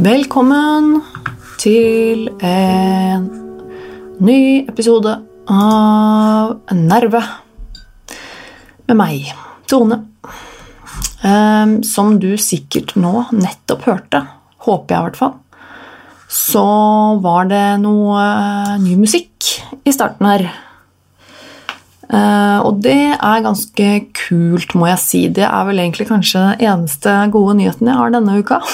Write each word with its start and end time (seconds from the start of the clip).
Velkommen 0.00 1.02
til 1.60 2.28
en 2.44 3.26
ny 4.20 4.68
episode 4.68 5.16
av 5.48 6.56
Nerve 6.76 7.24
med 8.88 8.96
meg, 9.00 9.32
Tone. 9.64 10.02
Ehm, 11.26 11.82
som 11.84 12.18
du 12.20 12.36
sikkert 12.40 12.94
nå 12.96 13.24
nettopp 13.36 13.82
hørte, 13.88 14.22
håper 14.64 14.94
jeg 14.94 15.00
i 15.00 15.04
hvert 15.08 15.20
fall, 15.20 15.34
så 16.30 16.64
var 17.20 17.44
det 17.50 17.80
noe 17.82 18.20
eh, 18.22 18.78
ny 18.80 18.96
musikk 19.00 19.44
i 19.84 19.92
starten 19.92 20.26
her. 20.30 20.42
Eh, 22.10 22.58
og 22.66 22.80
det 22.82 23.14
er 23.14 23.44
ganske 23.44 23.88
kult, 24.16 24.74
må 24.78 24.86
jeg 24.90 25.00
si. 25.02 25.28
Det 25.28 25.44
er 25.46 25.64
vel 25.68 25.78
egentlig 25.82 26.08
kanskje 26.08 26.40
den 26.40 26.60
eneste 26.72 27.10
gode 27.34 27.54
nyheten 27.60 27.88
jeg 27.90 27.98
har 28.00 28.10
denne 28.16 28.38
uka. 28.40 28.58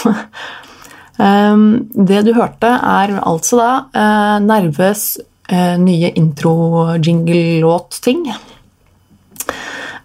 Ehm, 1.17 1.89
det 1.97 2.27
du 2.27 2.33
hørte, 2.37 2.69
er 2.69 3.09
altså 3.25 3.57
da 3.57 3.89
eh, 3.97 4.37
Nerves 4.45 5.17
eh, 5.49 5.81
nye 5.81 6.13
intro-jingle-låt-ting. 6.13 8.29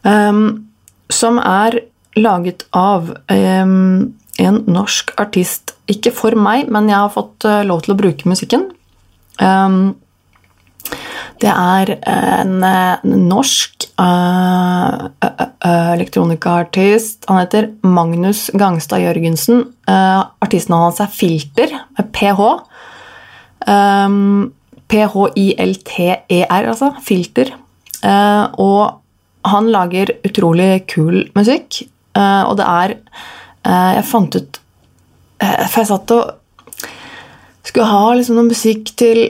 Ehm, 0.08 0.72
som 1.12 1.36
er 1.44 1.91
laget 2.20 2.66
av 2.76 3.12
um, 3.32 4.14
en 4.42 4.62
norsk 4.68 5.14
artist. 5.22 5.76
Ikke 5.92 6.14
for 6.16 6.36
meg, 6.36 6.70
men 6.72 6.90
jeg 6.92 7.00
har 7.00 7.14
fått 7.14 7.48
uh, 7.48 7.62
lov 7.68 7.84
til 7.86 7.96
å 7.96 8.00
bruke 8.00 8.30
musikken. 8.30 8.72
Det 11.42 11.50
er 11.50 11.92
en 12.06 12.60
norsk 13.26 13.88
uh, 13.98 15.08
elektronikaartist. 15.66 17.26
Han 17.32 17.40
heter 17.42 17.72
Magnus 17.82 18.50
Gangstad 18.54 19.02
Jørgensen. 19.02 19.64
Uh, 19.90 20.28
artisten 20.44 20.78
hans 20.78 21.02
er 21.02 21.10
Filter, 21.10 21.74
med 21.98 22.12
ph. 22.14 22.52
Um, 23.66 24.52
P-h-i-l-t-e-r, 24.92 26.68
altså. 26.68 26.92
Filter. 27.02 27.54
Uh, 28.04 28.46
og 28.60 29.02
han 29.48 29.70
lager 29.74 30.12
utrolig 30.28 30.84
kul 30.92 31.24
musikk, 31.38 31.86
og 32.20 32.58
det 32.60 32.66
er 32.68 32.94
Jeg 33.64 34.02
fant 34.10 34.36
ut 34.36 34.58
For 35.40 35.78
jeg 35.80 35.88
satt 35.88 36.12
og 36.12 36.34
skulle 37.64 37.88
ha 37.88 38.10
liksom 38.18 38.36
noe 38.36 38.50
musikk 38.50 38.92
til 39.00 39.22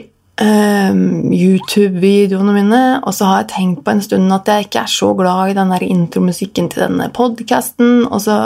YouTube-videoene 0.42 2.54
mine. 2.56 2.80
Og 3.06 3.14
så 3.14 3.28
har 3.28 3.42
jeg 3.42 3.52
tenkt 3.52 3.84
på 3.84 3.92
en 3.92 4.02
stund 4.02 4.32
at 4.34 4.48
jeg 4.48 4.66
ikke 4.66 4.82
er 4.82 4.90
så 4.90 5.12
glad 5.14 5.52
i 5.52 5.58
den 5.58 5.70
der 5.74 5.84
intromusikken 5.86 6.70
til 6.72 6.86
denne 6.86 7.10
podkasten. 7.14 8.06
Og 8.08 8.20
så 8.24 8.38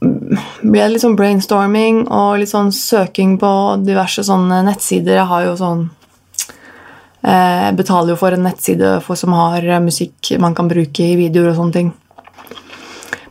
blir 0.00 0.84
det 0.84 0.92
litt 0.92 1.02
sånn 1.02 1.16
brainstorming 1.18 2.04
og 2.06 2.38
litt 2.40 2.52
sånn 2.52 2.70
søking 2.74 3.38
på 3.40 3.50
diverse 3.84 4.22
sånne 4.26 4.62
nettsider. 4.68 5.18
Jeg 5.18 5.30
har 5.30 5.46
jo 5.48 5.56
sånn 5.58 5.88
eh, 7.22 7.66
Jeg 7.66 7.76
betaler 7.80 8.14
jo 8.14 8.20
for 8.20 8.34
en 8.34 8.46
nettside 8.46 8.98
for, 9.04 9.18
som 9.18 9.34
har 9.34 9.66
musikk 9.82 10.38
man 10.38 10.54
kan 10.54 10.70
bruke 10.70 11.02
i 11.02 11.18
videoer 11.18 11.52
og 11.52 11.58
sånne 11.58 11.78
ting. 11.78 11.90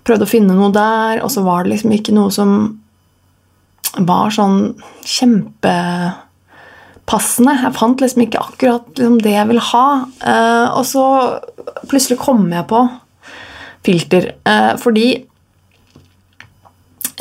Prøvde 0.07 0.23
å 0.23 0.29
finne 0.29 0.55
noe 0.55 0.71
der, 0.75 1.23
og 1.23 1.31
så 1.33 1.43
var 1.43 1.63
det 1.63 1.71
liksom 1.75 1.91
ikke 1.97 2.15
noe 2.15 2.31
som 2.33 2.51
var 4.05 4.29
sånn 4.33 4.75
kjempepassende. 5.07 7.53
Jeg 7.63 7.77
fant 7.77 8.01
liksom 8.03 8.21
ikke 8.25 8.43
akkurat 8.43 8.85
liksom 8.93 9.17
det 9.23 9.33
jeg 9.35 9.49
ville 9.51 9.69
ha. 9.71 9.87
Eh, 10.33 10.67
og 10.77 10.83
så 10.87 11.05
plutselig 11.87 12.17
kom 12.21 12.41
jeg 12.53 12.65
på 12.69 12.79
filter. 13.87 14.23
Eh, 14.47 14.73
fordi 14.81 15.07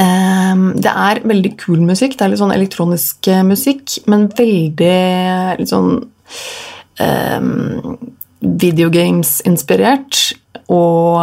eh, 0.02 0.54
det 0.86 0.92
er 0.92 1.24
veldig 1.24 1.52
kul 1.62 1.80
musikk. 1.86 2.12
Det 2.16 2.22
er 2.26 2.30
litt 2.34 2.42
sånn 2.42 2.58
elektronisk 2.58 3.18
musikk, 3.46 3.84
men 4.10 4.20
veldig 4.36 4.98
litt 5.62 5.72
sånn 5.72 5.90
videogames-inspirert. 8.62 10.22
Og 10.72 11.20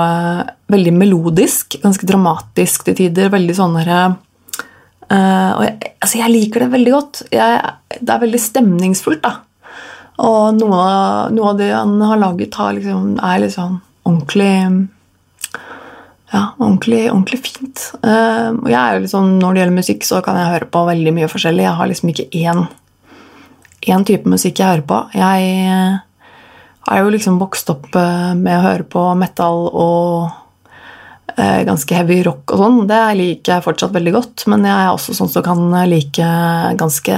veldig 0.72 0.94
melodisk, 0.96 1.80
ganske 1.84 2.08
dramatisk 2.08 2.86
til 2.88 3.00
tider. 3.02 3.34
Veldig 3.34 3.58
sånn 3.58 3.80
herre 3.82 4.04
Uh, 5.14 5.52
og 5.58 5.64
jeg, 5.66 5.92
altså 6.02 6.20
jeg, 6.20 6.32
liker 6.34 6.64
det 6.64 6.72
veldig 6.74 6.94
godt. 6.94 7.22
Jeg, 7.34 7.74
det 8.00 8.14
er 8.14 8.24
veldig 8.24 8.42
stemningsfullt. 8.42 9.26
da. 9.26 9.34
Og 10.24 10.60
noe, 10.60 10.82
noe, 11.34 11.52
av 11.52 11.60
det 11.60 11.70
han 11.74 11.96
har 12.02 12.22
laget, 12.22 12.58
har 12.58 12.76
liksom, 12.78 13.16
er 13.20 13.42
liksom 13.44 13.80
ordentlig 14.08 14.54
Ja, 16.34 16.48
ordentlig, 16.58 17.04
ordentlig 17.12 17.42
fint. 17.46 17.84
Uh, 18.02 18.56
og 18.56 18.70
jeg 18.72 18.80
er 18.80 18.96
jo 18.96 19.04
liksom, 19.04 19.36
Når 19.42 19.54
det 19.54 19.62
gjelder 19.62 19.82
musikk, 19.82 20.08
så 20.08 20.22
kan 20.26 20.40
jeg 20.40 20.54
høre 20.56 20.72
på 20.74 20.88
veldig 20.88 21.14
mye 21.20 21.30
forskjellig. 21.30 21.68
Jeg 21.68 21.78
har 21.82 21.92
liksom 21.92 22.14
ikke 22.14 22.30
én, 22.40 22.64
én 23.94 24.08
type 24.08 24.30
musikk 24.30 24.64
jeg 24.64 24.72
hører 24.72 24.88
på. 24.90 25.04
Jeg 25.20 26.00
har 26.88 27.04
jo 27.04 27.12
liksom 27.14 27.40
vokst 27.40 27.70
opp 27.72 27.94
med 27.94 28.54
å 28.58 28.64
høre 28.66 28.88
på 28.88 29.04
metal 29.16 29.68
og 29.72 30.32
Eh, 31.36 31.64
ganske 31.66 31.96
heavy 31.98 32.20
rock 32.28 32.52
og 32.54 32.62
sånn. 32.62 32.76
Det 32.90 33.00
liker 33.18 33.56
jeg 33.56 33.66
fortsatt 33.66 33.96
veldig 33.96 34.14
godt. 34.14 34.46
Men 34.52 34.68
jeg 34.68 34.76
er 34.76 34.92
også 34.92 35.16
sånn 35.18 35.32
som 35.34 35.46
kan 35.46 35.64
like 35.90 36.28
ganske 36.80 37.16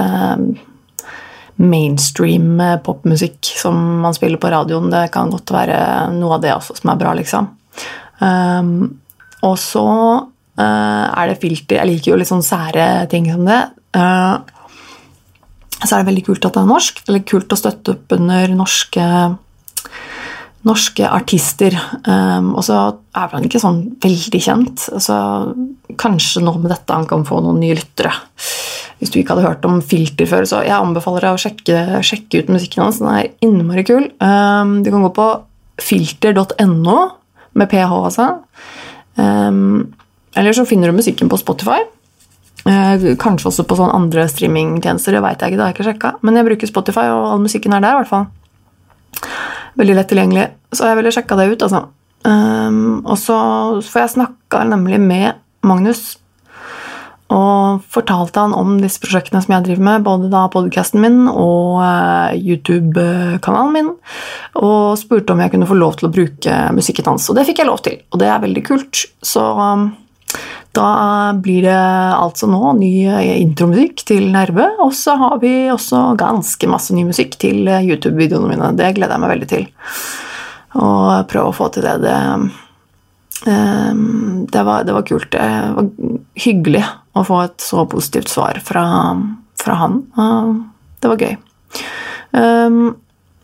mainstream 1.56 2.60
popmusikk 2.84 3.52
som 3.60 3.76
man 4.04 4.16
spiller 4.16 4.40
på 4.40 4.52
radioen. 4.52 4.90
Det 4.92 5.10
kan 5.12 5.32
godt 5.32 5.52
være 5.52 5.78
noe 6.16 6.38
av 6.38 6.44
det 6.44 6.54
også 6.54 6.78
som 6.80 6.92
er 6.92 7.00
bra, 7.02 7.12
liksom. 7.16 7.50
Um, 8.20 8.70
og 9.44 9.58
så 9.60 9.84
er 10.56 11.28
det 11.28 11.36
filter 11.36 11.76
Jeg 11.76 11.88
liker 11.90 12.14
jo 12.14 12.16
litt 12.16 12.30
sånn 12.30 12.40
sære 12.40 13.04
ting 13.12 13.26
som 13.28 13.42
det. 13.44 13.58
Så 13.92 15.90
er 15.90 15.98
det 16.00 16.06
veldig 16.08 16.22
kult 16.24 16.46
at 16.48 16.56
det 16.56 16.62
er 16.62 16.70
norsk. 16.70 17.02
Veldig 17.10 17.24
kult 17.28 17.52
å 17.52 17.58
støtte 17.60 17.92
opp 17.92 18.14
under 18.16 18.54
norske 18.56 19.04
norske 20.66 21.06
artister. 21.06 21.76
Um, 22.06 22.54
og 22.56 22.64
så 22.66 22.76
er 23.16 23.32
han 23.32 23.46
ikke 23.46 23.62
sånn 23.62 23.82
veldig 24.02 24.40
kjent. 24.42 24.86
Altså, 24.94 25.16
kanskje 26.00 26.42
nå 26.44 26.56
med 26.58 26.72
dette 26.74 26.96
han 26.96 27.06
kan 27.08 27.26
få 27.28 27.40
noen 27.44 27.60
nye 27.62 27.76
lyttere. 27.78 28.12
Hvis 29.00 29.12
du 29.12 29.20
ikke 29.20 29.36
hadde 29.36 29.46
hørt 29.46 29.66
om 29.68 29.82
Filter 29.84 30.28
før, 30.28 30.46
så 30.48 30.62
jeg 30.64 30.76
anbefaler 30.76 31.26
deg 31.26 31.36
å 31.36 31.40
sjekke, 31.40 31.82
sjekke 32.06 32.42
ut 32.42 32.54
musikken 32.54 32.86
hans. 32.86 33.02
Den 33.02 33.12
er 33.12 33.28
innmari 33.44 33.84
kul. 33.86 34.08
Um, 34.22 34.80
du 34.82 34.90
kan 34.92 35.04
gå 35.04 35.12
på 35.16 35.28
filter.no, 35.86 36.96
med 37.56 37.70
ph, 37.70 37.92
altså. 37.92 38.30
Um, 39.20 39.92
eller 40.36 40.56
så 40.56 40.64
finner 40.68 40.90
du 40.90 40.96
musikken 40.96 41.30
på 41.32 41.38
Spotify. 41.40 41.84
Uh, 42.66 43.12
kanskje 43.20 43.52
også 43.52 43.66
på 43.68 43.76
sånne 43.78 43.94
andre 43.94 44.24
streamingtjenester. 44.32 45.14
Det 45.14 45.22
vet 45.22 45.44
jeg 45.44 45.52
ikke, 45.52 45.60
det 45.60 45.64
har 45.64 45.70
jeg 45.70 45.78
ikke 45.78 45.90
sjekka. 45.90 46.14
Men 46.26 46.40
jeg 46.40 46.48
bruker 46.48 46.72
Spotify, 46.72 47.06
og 47.12 47.28
all 47.34 47.44
musikken 47.44 47.76
er 47.76 47.84
der. 47.84 47.94
i 47.94 48.02
hvert 48.02 48.10
fall. 48.10 48.26
Veldig 49.76 49.96
lett 49.98 50.10
tilgjengelig. 50.12 50.46
Så 50.72 50.88
jeg 50.88 50.98
ville 50.98 51.12
sjekka 51.14 51.38
det 51.38 51.50
ut, 51.52 51.64
altså. 51.66 51.86
Um, 52.26 53.02
og 53.06 53.18
så 53.20 53.36
får 53.86 54.02
jeg 54.02 54.14
snakka 54.16 54.64
nemlig 54.66 54.98
med 55.02 55.42
Magnus 55.66 56.16
og 57.32 57.82
fortalte 57.90 58.38
han 58.38 58.54
om 58.54 58.76
disse 58.78 59.00
prosjektene 59.02 59.40
som 59.42 59.56
jeg 59.56 59.66
driver 59.66 59.86
med, 59.88 60.04
både 60.06 60.28
da 60.30 60.44
podkasten 60.52 61.02
min 61.02 61.24
og 61.26 61.80
uh, 61.82 62.30
YouTube-kanalen 62.38 63.72
min, 63.74 63.88
og 64.62 64.94
spurte 65.00 65.34
om 65.34 65.42
jeg 65.42 65.54
kunne 65.54 65.66
få 65.66 65.78
lov 65.78 65.98
til 65.98 66.06
å 66.08 66.12
bruke 66.14 66.58
musikken 66.76 67.10
hans. 67.10 67.26
Og 67.30 67.38
det 67.38 67.48
fikk 67.48 67.64
jeg 67.64 67.70
lov 67.70 67.82
til, 67.86 67.98
og 68.12 68.22
det 68.22 68.30
er 68.30 68.44
veldig 68.44 68.62
kult. 68.68 69.06
Så 69.26 69.42
um, 69.42 69.88
da 70.76 71.32
blir 71.40 71.64
det 71.64 71.80
altså 72.16 72.48
nå 72.50 72.74
ny 72.76 72.92
intromusikk 73.40 74.04
til 74.08 74.28
Nerve, 74.34 74.68
og 74.84 74.92
så 74.96 75.16
har 75.20 75.40
vi 75.40 75.70
også 75.72 76.10
ganske 76.20 76.68
masse 76.68 76.94
ny 76.94 77.06
musikk 77.08 77.38
til 77.40 77.64
YouTube-videoene 77.64 78.52
mine. 78.52 78.70
Det 78.76 78.92
gleder 78.98 79.16
jeg 79.16 79.24
meg 79.24 79.34
veldig 79.34 79.50
til 79.54 79.68
og 80.76 81.26
prøve 81.30 81.50
å 81.50 81.56
få 81.56 81.68
til 81.74 81.86
det. 81.86 81.96
Det, 82.04 82.16
ehm, 83.48 84.46
det, 84.52 84.62
var, 84.66 84.84
det 84.84 84.96
var, 84.96 85.06
kult. 85.08 85.30
Det 85.32 85.48
var 85.76 85.90
hyggelig 86.46 86.84
å 87.16 87.24
få 87.26 87.42
et 87.46 87.64
så 87.64 87.86
positivt 87.90 88.32
svar 88.32 88.60
fra, 88.64 88.86
fra 89.60 89.78
han. 89.82 90.00
Det 91.00 91.12
var 91.12 91.22
gøy. 91.22 91.36
Ehm, 92.36 92.82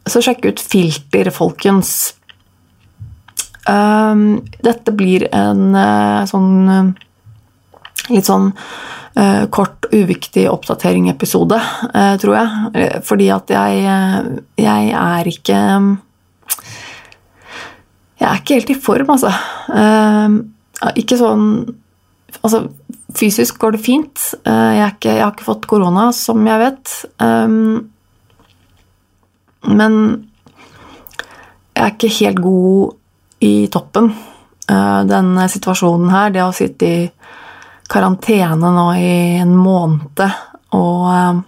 så 0.09 0.23
sjekk 0.25 0.51
ut 0.51 0.61
Filter, 0.61 1.31
folkens. 1.35 2.13
Ehm, 3.71 4.43
dette 4.65 4.95
blir 4.99 5.29
en 5.31 5.73
eh, 5.79 6.25
sånn 6.29 6.93
litt 8.11 8.27
sånn 8.27 8.51
uh, 8.51 9.45
kort, 9.55 9.87
uviktig 9.95 10.49
oppdatering-episode, 10.51 11.59
uh, 11.93 12.15
tror 12.23 12.39
jeg. 12.39 12.89
Fordi 13.07 13.29
at 13.35 13.53
jeg, 13.55 14.01
jeg 14.59 14.97
er 15.03 15.31
ikke 15.31 15.61
jeg 18.23 18.29
er 18.31 18.39
ikke 18.39 18.59
helt 18.59 18.71
i 18.71 18.79
form, 18.79 19.15
altså. 19.17 19.33
Ikke 20.99 21.19
sånn 21.21 21.47
Altså, 22.43 22.65
fysisk 23.15 23.59
går 23.61 23.77
det 23.77 23.83
fint. 23.85 24.21
Eh, 24.49 24.71
jeg, 24.79 24.95
ikke, 24.95 25.11
jeg 25.13 25.23
har 25.23 25.35
ikke 25.35 25.45
fått 25.47 25.67
korona, 25.71 26.09
som 26.17 26.41
jeg 26.49 26.59
vet. 26.59 26.95
Men 29.69 29.99
jeg 31.77 31.85
er 31.85 31.93
ikke 31.93 32.11
helt 32.17 32.41
god 32.43 32.97
i 33.47 33.53
toppen. 33.71 34.11
Denne 34.67 35.45
situasjonen 35.53 36.11
her, 36.11 36.33
det 36.35 36.43
å 36.43 36.57
sitte 36.57 36.89
i 36.89 36.99
karantene 37.93 38.73
nå 38.73 38.87
i 38.97 39.15
en 39.43 39.57
måned 39.59 40.23
og 40.73 41.09
uh, 41.13 41.41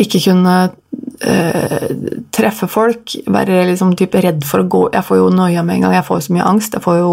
ikke 0.00 0.22
kunne 0.24 0.54
uh, 0.70 1.88
treffe 2.32 2.68
folk, 2.70 3.16
være 3.28 3.66
liksom 3.68 3.92
type 3.98 4.22
redd 4.24 4.46
for 4.48 4.62
å 4.62 4.68
gå 4.70 4.82
Jeg 4.94 5.04
får 5.04 5.20
jo 5.20 5.28
noia 5.34 5.64
med 5.66 5.76
en 5.76 5.86
gang, 5.86 5.98
jeg 5.98 6.06
får 6.06 6.20
jo 6.20 6.26
så 6.26 6.36
mye 6.36 6.48
angst. 6.48 6.76
Jeg 6.78 6.84
får 6.86 7.00
jo 7.02 7.12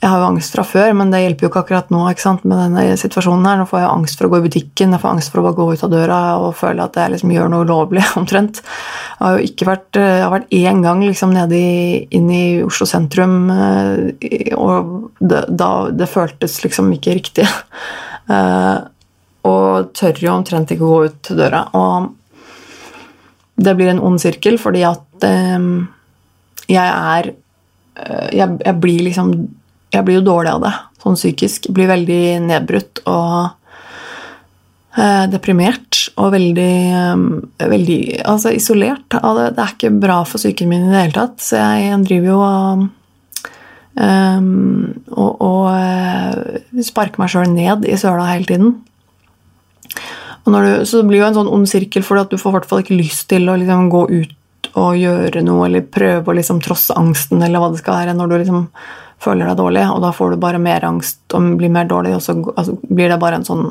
jeg 0.00 0.08
har 0.08 0.22
jo 0.22 0.28
angst 0.30 0.54
fra 0.54 0.62
før, 0.64 0.94
men 0.96 1.10
det 1.12 1.18
hjelper 1.20 1.44
jo 1.44 1.48
ikke 1.50 1.60
akkurat 1.60 1.90
nå 1.92 2.06
ikke 2.08 2.22
sant, 2.22 2.44
med 2.48 2.56
denne 2.56 2.96
situasjonen. 2.96 3.44
her. 3.44 3.58
Nå 3.60 3.66
får 3.68 3.82
jeg 3.82 3.88
angst 3.90 4.16
for 4.16 4.28
å 4.28 4.30
gå 4.32 4.38
i 4.40 4.44
butikken, 4.46 4.94
jeg 4.96 5.02
får 5.02 5.10
angst 5.10 5.32
for 5.32 5.42
å 5.42 5.44
bare 5.44 5.58
gå 5.58 5.66
ut 5.74 5.84
av 5.84 5.92
døra 5.92 6.20
og 6.40 6.54
føle 6.56 6.86
at 6.86 6.96
jeg 6.96 7.12
liksom 7.12 7.34
gjør 7.34 7.50
noe 7.52 7.66
ulovlig, 7.68 8.04
omtrent. 8.20 8.62
Jeg 8.62 9.20
har 9.20 9.36
jo 9.36 9.50
ikke 9.50 9.68
vært 9.68 10.00
Jeg 10.00 10.22
har 10.24 10.32
vært 10.32 10.56
én 10.56 10.80
gang 10.86 11.04
liksom 11.04 11.34
nede 11.36 11.60
inn 12.16 12.32
i 12.32 12.44
Oslo 12.64 12.88
sentrum, 12.88 13.36
eh, 13.52 14.54
og 14.56 15.10
det, 15.20 15.44
da 15.52 15.90
Det 15.92 16.08
føltes 16.08 16.62
liksom 16.64 16.92
ikke 16.96 17.18
riktig. 17.20 17.48
Eh, 18.30 18.76
og 19.50 19.88
tør 19.98 20.20
jo 20.22 20.28
omtrent 20.30 20.70
ikke 20.70 20.86
gå 20.86 20.98
ut 21.08 21.30
døra. 21.34 21.64
Og 21.74 22.12
det 23.58 23.72
blir 23.74 23.90
en 23.90 24.02
ond 24.06 24.20
sirkel 24.22 24.54
fordi 24.62 24.84
at 24.86 25.26
eh, 25.26 25.64
jeg 26.70 26.92
er 27.16 27.32
jeg, 28.30 28.60
jeg 28.62 28.76
blir 28.78 29.02
liksom 29.08 29.32
jeg 29.90 30.06
blir 30.06 30.20
jo 30.20 30.26
dårlig 30.26 30.52
av 30.54 30.60
det, 30.64 30.74
sånn 31.02 31.18
psykisk. 31.18 31.68
Jeg 31.68 31.76
blir 31.76 31.90
veldig 31.90 32.22
nedbrutt 32.46 33.02
og 33.10 33.50
eh, 34.96 35.26
deprimert 35.32 36.04
og 36.20 36.32
veldig, 36.36 36.76
eh, 37.00 37.66
veldig 37.72 38.00
altså 38.22 38.54
isolert 38.54 39.06
det. 39.10 39.20
Er 39.50 39.74
ikke 39.74 39.92
bra 39.94 40.22
for 40.28 40.42
psyken 40.42 40.70
min 40.70 40.88
i 40.88 40.92
det 40.92 41.04
hele 41.04 41.16
tatt, 41.18 41.38
så 41.42 41.64
jeg 41.64 42.00
driver 42.06 42.30
jo 42.30 42.38
og, 42.46 42.86
um, 43.98 44.52
og, 45.10 45.42
og 45.50 46.84
sparker 46.86 47.22
meg 47.22 47.32
sjøl 47.32 47.50
ned 47.50 47.88
i 47.90 47.98
søla 48.00 48.30
hele 48.30 48.48
tiden. 48.48 48.78
Du, 50.50 50.56
så 50.88 51.02
det 51.02 51.06
blir 51.10 51.20
jo 51.20 51.28
en 51.28 51.36
sånn 51.36 51.50
ond 51.52 51.68
sirkel, 51.68 52.02
for 52.06 52.18
du 52.26 52.38
får 52.40 52.50
i 52.50 52.56
hvert 52.56 52.70
fall 52.70 52.80
ikke 52.82 52.98
lyst 52.98 53.28
til 53.30 53.50
å 53.50 53.58
liksom, 53.60 53.90
gå 53.92 54.06
ut 54.08 54.70
og 54.78 54.96
gjøre 54.98 55.42
noe 55.44 55.66
eller 55.66 55.86
prøve 55.86 56.30
å 56.30 56.36
liksom, 56.36 56.60
trosse 56.64 56.94
angsten 56.96 57.42
eller 57.42 57.62
hva 57.62 57.70
det 57.72 57.80
skal 57.82 58.00
være, 58.00 58.16
når 58.16 58.30
du 58.30 58.36
liksom 58.38 58.66
føler 59.20 59.50
deg 59.50 59.58
dårlig, 59.60 59.84
og 59.92 60.00
da 60.04 60.12
får 60.16 60.32
du 60.32 60.40
bare 60.40 60.62
mer 60.62 60.86
angst 60.88 61.36
og 61.36 61.52
blir 61.60 61.72
mer 61.72 61.88
dårlig, 61.90 62.14
og 62.16 62.24
så 62.24 62.36
altså, 62.54 62.76
blir 62.88 63.12
det 63.12 63.20
bare 63.20 63.40
en 63.40 63.46
sånn 63.46 63.66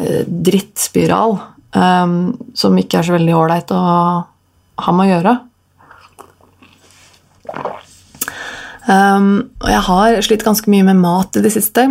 eh, 0.00 0.24
drittspiral 0.26 1.38
um, 1.76 2.16
som 2.58 2.78
ikke 2.80 3.00
er 3.00 3.06
så 3.06 3.14
veldig 3.14 3.36
ålreit 3.38 3.70
å 3.74 3.82
ha 4.78 4.94
med 4.94 5.06
å 5.06 5.12
gjøre. 5.12 5.36
Um, 8.88 9.30
og 9.60 9.68
jeg 9.68 9.84
har 9.90 10.20
slitt 10.24 10.44
ganske 10.46 10.70
mye 10.72 10.86
med 10.86 11.00
mat 11.02 11.36
i 11.36 11.44
det 11.44 11.52
siste. 11.52 11.84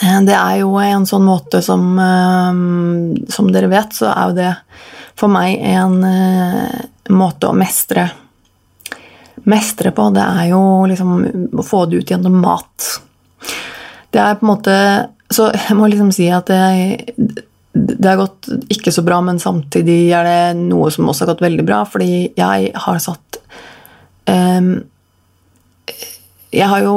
Eh, 0.00 0.20
det 0.26 0.34
er 0.34 0.62
jo 0.62 0.72
en 0.80 1.06
sånn 1.06 1.26
måte 1.26 1.60
som 1.62 1.94
um, 1.94 3.14
Som 3.30 3.52
dere 3.54 3.68
vet, 3.70 3.94
så 3.94 4.10
er 4.10 4.30
jo 4.30 4.38
det 4.40 4.52
for 5.14 5.30
meg 5.30 5.60
en 5.62 6.00
uh, 6.02 6.80
måte 7.14 7.46
å 7.46 7.54
mestre 7.54 8.08
mestre 9.50 9.92
på, 9.94 10.08
det 10.14 10.24
er 10.24 10.50
jo 10.52 10.62
liksom 10.88 11.16
å 11.60 11.64
få 11.66 11.84
det 11.88 12.02
ut 12.02 12.12
gjennom 12.14 12.38
mat. 12.42 12.88
Det 14.14 14.22
er 14.22 14.38
på 14.38 14.46
en 14.46 14.52
måte 14.52 14.76
Så 15.34 15.48
jeg 15.50 15.74
må 15.76 15.88
liksom 15.90 16.12
si 16.14 16.28
at 16.30 16.46
det, 16.46 17.14
det 17.74 18.06
har 18.06 18.20
gått 18.20 18.48
ikke 18.70 18.92
så 18.94 19.02
bra, 19.02 19.18
men 19.24 19.40
samtidig 19.42 20.12
er 20.14 20.28
det 20.28 20.64
noe 20.68 20.92
som 20.94 21.08
også 21.10 21.24
har 21.24 21.32
gått 21.32 21.42
veldig 21.42 21.64
bra, 21.66 21.80
fordi 21.88 22.30
jeg 22.38 22.70
har 22.84 23.00
satt 23.02 23.40
um, 24.30 24.76
Jeg 26.54 26.70
har 26.70 26.84
jo 26.84 26.96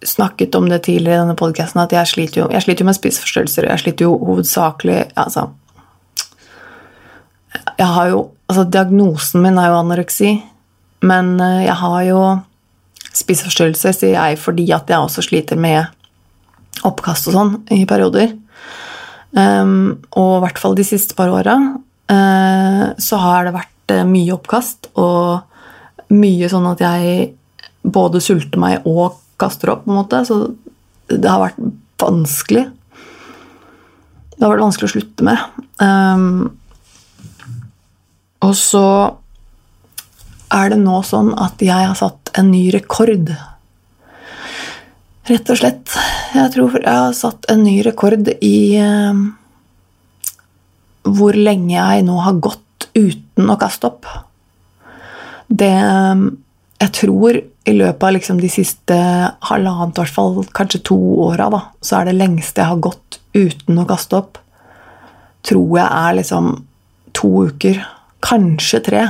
snakket 0.00 0.54
om 0.56 0.70
det 0.70 0.78
tidligere 0.86 1.18
i 1.18 1.22
denne 1.26 1.36
podkasten, 1.36 1.82
at 1.82 1.92
jeg 1.92 2.08
sliter, 2.08 2.40
jo, 2.40 2.46
jeg 2.54 2.64
sliter 2.64 2.86
jo 2.86 2.88
med 2.88 2.96
spiseforstyrrelser. 2.96 3.68
Jeg 3.68 3.82
sliter 3.82 4.06
jo 4.06 4.14
hovedsakelig 4.30 5.00
Altså 5.20 5.50
Jeg 7.76 7.90
har 7.98 8.12
jo 8.14 8.28
Altså, 8.50 8.64
diagnosen 8.66 9.44
min 9.44 9.58
er 9.62 9.68
jo 9.70 9.76
anoreksi. 9.78 10.32
Men 11.06 11.34
eh, 11.40 11.64
jeg 11.66 11.76
har 11.80 12.02
jo 12.08 12.20
spiseforstyrrelse, 13.10 13.94
sier 13.96 14.14
jeg, 14.14 14.38
fordi 14.40 14.68
at 14.74 14.90
jeg 14.90 15.00
også 15.00 15.24
sliter 15.26 15.58
med 15.60 15.88
oppkast 16.86 17.28
og 17.30 17.36
sånn 17.36 17.52
i 17.74 17.82
perioder. 17.88 18.36
Um, 19.30 20.00
og 20.18 20.38
i 20.38 20.42
hvert 20.44 20.58
fall 20.58 20.74
de 20.78 20.82
siste 20.86 21.14
par 21.14 21.30
åra 21.30 21.54
uh, 21.54 22.86
så 22.98 23.18
har 23.22 23.46
det 23.46 23.52
vært 23.54 23.92
uh, 23.94 24.02
mye 24.08 24.32
oppkast 24.34 24.88
og 24.98 26.10
mye 26.10 26.48
sånn 26.50 26.66
at 26.66 26.82
jeg 26.82 27.28
både 27.86 28.18
sulter 28.24 28.58
meg 28.58 28.88
og 28.90 29.20
kaster 29.40 29.70
opp, 29.74 29.84
på 29.84 29.92
en 29.92 30.00
måte. 30.00 30.22
Så 30.26 30.54
det 31.10 31.30
har 31.30 31.42
vært 31.42 31.60
vanskelig. 32.02 32.66
Det 34.34 34.42
har 34.42 34.52
vært 34.54 34.66
vanskelig 34.66 34.90
å 34.90 34.94
slutte 34.96 35.26
med. 35.26 35.46
Um, 35.80 36.50
og 38.44 38.54
så 38.56 38.84
er 40.50 40.72
det 40.72 40.80
nå 40.82 41.00
sånn 41.06 41.32
at 41.38 41.62
jeg 41.62 41.88
har 41.90 41.96
satt 41.98 42.32
en 42.38 42.50
ny 42.50 42.68
rekord. 42.74 43.30
Rett 45.30 45.52
og 45.52 45.60
slett. 45.60 45.94
Jeg 46.34 46.52
tror 46.54 46.78
jeg 46.80 46.90
har 46.90 47.14
satt 47.14 47.46
en 47.52 47.62
ny 47.62 47.76
rekord 47.86 48.32
i 48.42 48.56
eh, 48.80 49.20
hvor 51.06 51.38
lenge 51.38 51.76
jeg 51.76 52.06
nå 52.06 52.18
har 52.24 52.42
gått 52.42 52.88
uten 52.96 53.50
å 53.50 53.58
kaste 53.60 53.90
opp. 53.90 54.08
Det 55.50 55.70
uh, 55.70 56.30
Jeg 56.80 56.92
tror 56.96 57.36
i 57.68 57.72
løpet 57.76 58.04
av 58.06 58.14
liksom 58.16 58.38
de 58.40 58.48
siste 58.48 58.96
halvannet, 59.44 59.98
hvert 59.98 60.14
fall 60.14 60.38
kanskje 60.56 60.80
to 60.88 60.96
åra, 61.26 61.50
så 61.84 61.98
er 61.98 62.08
det 62.08 62.16
lengste 62.16 62.62
jeg 62.62 62.70
har 62.70 62.80
gått 62.80 63.18
uten 63.36 63.82
å 63.82 63.84
kaste 63.84 64.16
opp, 64.16 64.38
tror 65.44 65.74
jeg 65.76 65.84
er 65.84 66.16
liksom 66.16 66.48
to 67.12 67.30
uker. 67.50 67.82
Kanskje 68.24 68.80
tre. 68.86 69.02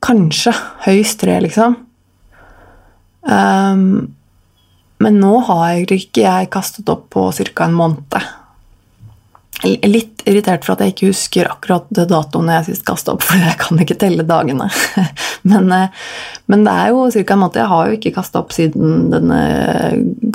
Kanskje 0.00 0.52
høyst 0.86 1.20
tre, 1.20 1.36
liksom. 1.44 1.76
Um, 3.20 4.14
men 5.00 5.16
nå 5.20 5.38
har 5.48 5.80
ikke 5.80 6.22
jeg 6.24 6.50
kastet 6.52 6.88
opp 6.92 7.10
på 7.14 7.32
ca. 7.32 7.64
en 7.64 7.74
måned. 7.76 8.16
Litt 9.60 10.22
irritert 10.28 10.64
for 10.64 10.72
at 10.72 10.80
jeg 10.84 10.92
ikke 10.94 11.10
husker 11.10 11.50
akkurat 11.52 11.84
datoen 11.92 12.48
jeg 12.48 12.66
sist 12.70 12.84
kastet 12.88 13.12
opp, 13.14 13.22
for 13.26 13.36
jeg 13.40 13.56
kan 13.60 13.80
ikke 13.80 14.00
telle 14.00 14.24
dagene. 14.28 14.68
men, 15.50 15.64
eh, 15.76 15.88
men, 16.52 16.64
det 16.68 16.72
er 16.72 16.86
jo 16.92 16.98
ca. 17.12 17.32
en 17.32 17.42
måned. 17.44 17.60
Jeg 17.60 17.72
har 17.74 17.82
jo 17.86 17.96
ikke 17.98 18.16
kasta 18.16 18.36
opp 18.40 18.52
siden 18.56 18.86
denne 19.12 19.40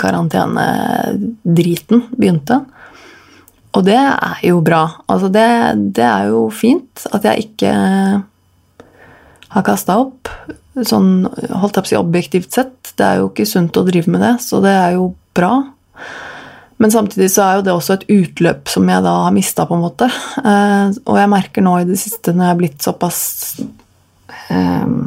karantenedriten 0.02 1.98
begynte. 2.16 2.58
Og 3.76 3.82
det 3.86 4.00
er 4.00 4.40
jo 4.48 4.62
bra. 4.66 4.84
Altså 5.12 5.28
det, 5.34 5.50
det 5.98 6.06
er 6.08 6.24
jo 6.32 6.50
fint 6.54 7.06
at 7.12 7.26
jeg 7.28 7.50
ikke 7.50 7.72
har 9.56 9.66
kasta 9.66 9.98
opp. 10.04 10.30
Sånn 10.76 11.26
holdt 11.26 11.78
jeg 11.78 11.86
på 11.86 11.88
å 11.88 11.92
si 11.94 12.00
objektivt 12.00 12.56
sett. 12.56 12.94
Det 13.00 13.06
er 13.08 13.22
jo 13.22 13.32
ikke 13.32 13.48
sunt 13.48 13.78
å 13.80 13.86
drive 13.88 14.12
med 14.12 14.24
det, 14.24 14.36
så 14.44 14.60
det 14.64 14.74
er 14.76 14.96
jo 14.98 15.14
bra. 15.36 15.54
Men 16.84 16.92
samtidig 16.92 17.30
så 17.32 17.44
er 17.46 17.58
jo 17.58 17.66
det 17.66 17.76
også 17.76 17.96
et 17.96 18.08
utløp 18.12 18.72
som 18.72 18.90
jeg 18.92 19.04
da 19.06 19.14
har 19.24 19.36
mista, 19.36 19.64
på 19.68 19.78
en 19.78 19.86
måte. 19.86 20.10
Eh, 20.42 20.98
og 21.08 21.20
jeg 21.22 21.32
merker 21.32 21.64
nå 21.64 21.78
i 21.80 21.88
det 21.88 22.00
siste, 22.02 22.34
når 22.36 22.50
jeg 22.50 22.56
er 22.56 22.60
blitt 22.60 22.88
såpass 22.88 23.22
eh, 24.52 24.98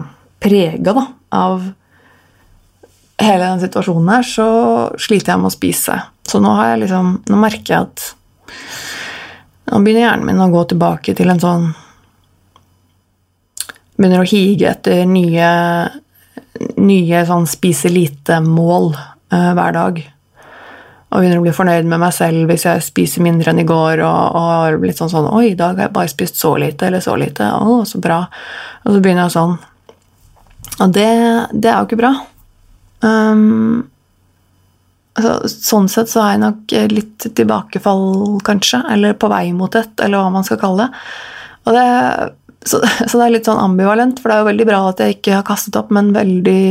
prega 0.40 0.94
av 1.36 1.66
hele 3.18 3.50
den 3.50 3.60
situasjonen 3.60 4.14
her, 4.14 4.24
så 4.24 4.48
sliter 5.00 5.34
jeg 5.34 5.42
med 5.42 5.50
å 5.50 5.56
spise. 5.56 5.98
Så 6.28 6.40
nå, 6.40 6.54
har 6.56 6.72
jeg 6.72 6.86
liksom, 6.86 7.12
nå 7.28 7.42
merker 7.42 7.74
jeg 7.74 7.90
at 7.90 8.08
Nå 9.68 9.82
begynner 9.84 10.06
hjernen 10.06 10.24
min 10.24 10.38
å 10.40 10.46
gå 10.48 10.62
tilbake 10.70 11.12
til 11.12 11.28
en 11.28 11.40
sånn 11.42 11.64
begynner 13.98 14.22
å 14.22 14.28
hige 14.28 14.70
etter 14.70 15.02
nye, 15.10 15.48
nye 16.78 17.24
sånn 17.26 17.48
spise 17.50 17.90
lite-mål 17.90 18.92
uh, 18.94 19.52
hver 19.58 19.74
dag. 19.74 20.00
Og 21.08 21.22
begynner 21.22 21.40
å 21.40 21.44
bli 21.46 21.54
fornøyd 21.56 21.88
med 21.88 22.02
meg 22.02 22.12
selv 22.12 22.50
hvis 22.50 22.66
jeg 22.68 22.84
spiser 22.84 23.24
mindre 23.24 23.52
enn 23.52 23.62
i 23.62 23.68
går. 23.68 24.02
Og, 24.04 24.38
og 24.38 24.86
litt 24.86 25.00
sånn 25.00 25.10
sånn 25.12 25.30
Oi, 25.32 25.50
i 25.52 25.58
dag 25.58 25.78
har 25.78 25.88
jeg 25.88 25.96
bare 25.96 26.12
spist 26.12 26.40
så 26.40 26.54
lite 26.60 26.88
eller 26.88 27.02
så 27.04 27.16
lite. 27.18 27.48
Å, 27.48 27.80
så 27.88 28.00
bra. 28.02 28.22
Og 28.84 28.90
så 28.92 29.02
begynner 29.02 29.26
jeg 29.26 29.36
sånn. 29.38 29.56
Og 30.78 30.90
det, 30.94 31.12
det 31.56 31.70
er 31.72 31.78
jo 31.78 31.88
ikke 31.88 32.02
bra. 32.02 32.12
Um, 33.00 33.88
altså, 35.16 35.48
sånn 35.48 35.88
sett 35.90 36.12
så 36.12 36.22
er 36.26 36.34
jeg 36.34 36.44
nok 36.44 36.76
litt 36.92 37.28
tilbakefall, 37.40 38.04
kanskje. 38.46 38.84
Eller 38.92 39.16
på 39.18 39.32
vei 39.32 39.46
mot 39.56 39.80
et, 39.80 39.94
eller 40.04 40.20
hva 40.20 40.34
man 40.36 40.46
skal 40.46 40.60
kalle 40.60 40.86
det. 40.86 41.06
Og 41.64 41.74
det 41.76 41.88
så, 42.66 42.80
så, 43.08 43.18
det 43.18 43.24
er 43.24 43.34
litt 43.36 43.48
sånn 43.48 43.60
ambivalent, 43.62 44.20
for 44.20 44.30
det 44.30 44.36
er 44.36 44.42
jo 44.42 44.50
veldig 44.50 44.68
bra 44.68 44.80
at 44.90 45.02
jeg 45.02 45.18
ikke 45.18 45.36
har 45.38 45.46
kastet 45.46 45.78
opp, 45.78 45.92
men, 45.94 46.10
veldig, 46.16 46.62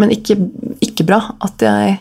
men 0.00 0.14
ikke, 0.14 0.38
ikke 0.84 1.06
bra 1.08 1.20
at 1.44 1.64
jeg 1.64 2.00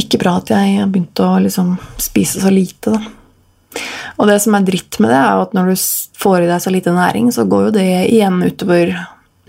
Ikke 0.00 0.20
bra 0.22 0.38
at 0.38 0.48
jeg 0.52 0.78
har 0.78 0.88
begynt 0.88 1.20
å 1.20 1.32
liksom 1.44 1.74
spise 2.00 2.40
så 2.40 2.52
lite, 2.52 2.94
da. 2.94 3.80
Og 4.20 4.28
det 4.28 4.38
som 4.42 4.54
er 4.56 4.64
dritt 4.66 4.98
med 5.00 5.12
det, 5.12 5.18
er 5.18 5.42
at 5.42 5.52
når 5.56 5.70
du 5.70 5.82
får 6.20 6.44
i 6.44 6.48
deg 6.48 6.62
så 6.62 6.72
lite 6.72 6.94
næring, 6.94 7.28
så 7.32 7.46
går 7.48 7.68
jo 7.68 7.74
det 7.76 7.88
igjen 8.10 8.40
utover 8.42 8.92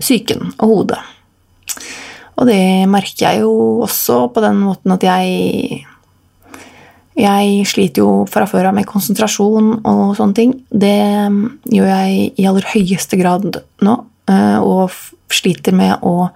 psyken 0.00 0.52
og 0.52 0.62
hodet. 0.70 1.00
Og 2.40 2.48
det 2.48 2.88
merker 2.90 3.26
jeg 3.26 3.42
jo 3.44 3.82
også 3.84 4.26
på 4.32 4.42
den 4.44 4.60
måten 4.62 4.94
at 4.94 5.04
jeg 5.06 5.82
Jeg 7.18 7.66
sliter 7.68 8.04
jo 8.04 8.12
fra 8.30 8.46
før 8.48 8.70
av 8.70 8.76
med 8.76 8.88
konsentrasjon 8.88 9.74
og 9.84 10.04
sånne 10.16 10.36
ting. 10.36 10.54
Det 10.70 10.96
gjør 11.72 11.90
jeg 11.90 12.30
i 12.40 12.46
aller 12.48 12.68
høyeste 12.72 13.18
grad 13.20 13.60
nå. 13.84 13.96
Eh, 14.30 14.58
og 14.62 14.94
sliter 15.32 15.74
med 15.76 16.04
å 16.06 16.28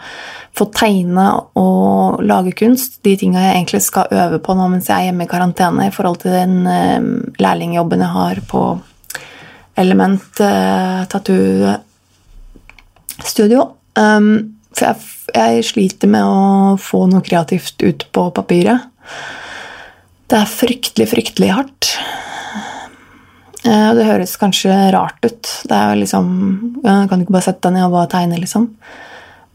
få 0.56 0.66
tegne 0.74 1.26
og 1.60 2.22
lage 2.24 2.54
kunst. 2.56 2.98
De 3.04 3.14
tinga 3.18 3.44
jeg 3.44 3.54
egentlig 3.58 3.82
skal 3.84 4.12
øve 4.12 4.40
på 4.42 4.56
nå 4.56 4.68
mens 4.72 4.90
jeg 4.90 4.96
er 4.96 5.10
hjemme 5.10 5.26
i 5.26 5.30
karantene 5.30 5.88
i 5.88 5.94
forhold 5.94 6.20
til 6.24 6.34
den 6.34 6.58
eh, 6.68 7.08
lærlingjobben 7.40 8.04
jeg 8.04 8.14
har 8.16 8.42
på 8.50 8.66
Element 9.76 10.40
uh, 10.40 11.04
Tattoo 11.12 11.74
Studio. 13.24 13.66
Um, 13.92 14.56
for 14.76 14.96
jeg, 15.36 15.64
sliter 15.68 16.08
med 16.08 16.24
å 16.24 16.76
få 16.80 17.02
noe 17.10 17.24
kreativt 17.24 17.80
ut 17.84 18.06
på 18.12 18.24
papiret. 18.36 18.88
Det 20.26 20.38
er 20.40 20.50
fryktelig, 20.50 21.06
fryktelig 21.12 21.52
hardt. 21.54 21.92
Uh, 23.66 23.92
det 23.98 24.06
høres 24.06 24.34
kanskje 24.40 24.74
rart 24.94 25.18
ut. 25.26 25.50
Det 25.66 25.76
er 25.76 25.98
liksom, 25.98 26.28
jeg 26.82 27.08
Kan 27.08 27.18
du 27.18 27.26
ikke 27.26 27.36
bare 27.36 27.46
sette 27.46 27.66
deg 27.68 27.76
ned 27.76 27.86
og 27.86 27.94
bare 27.94 28.10
tegne, 28.10 28.40
liksom? 28.42 28.68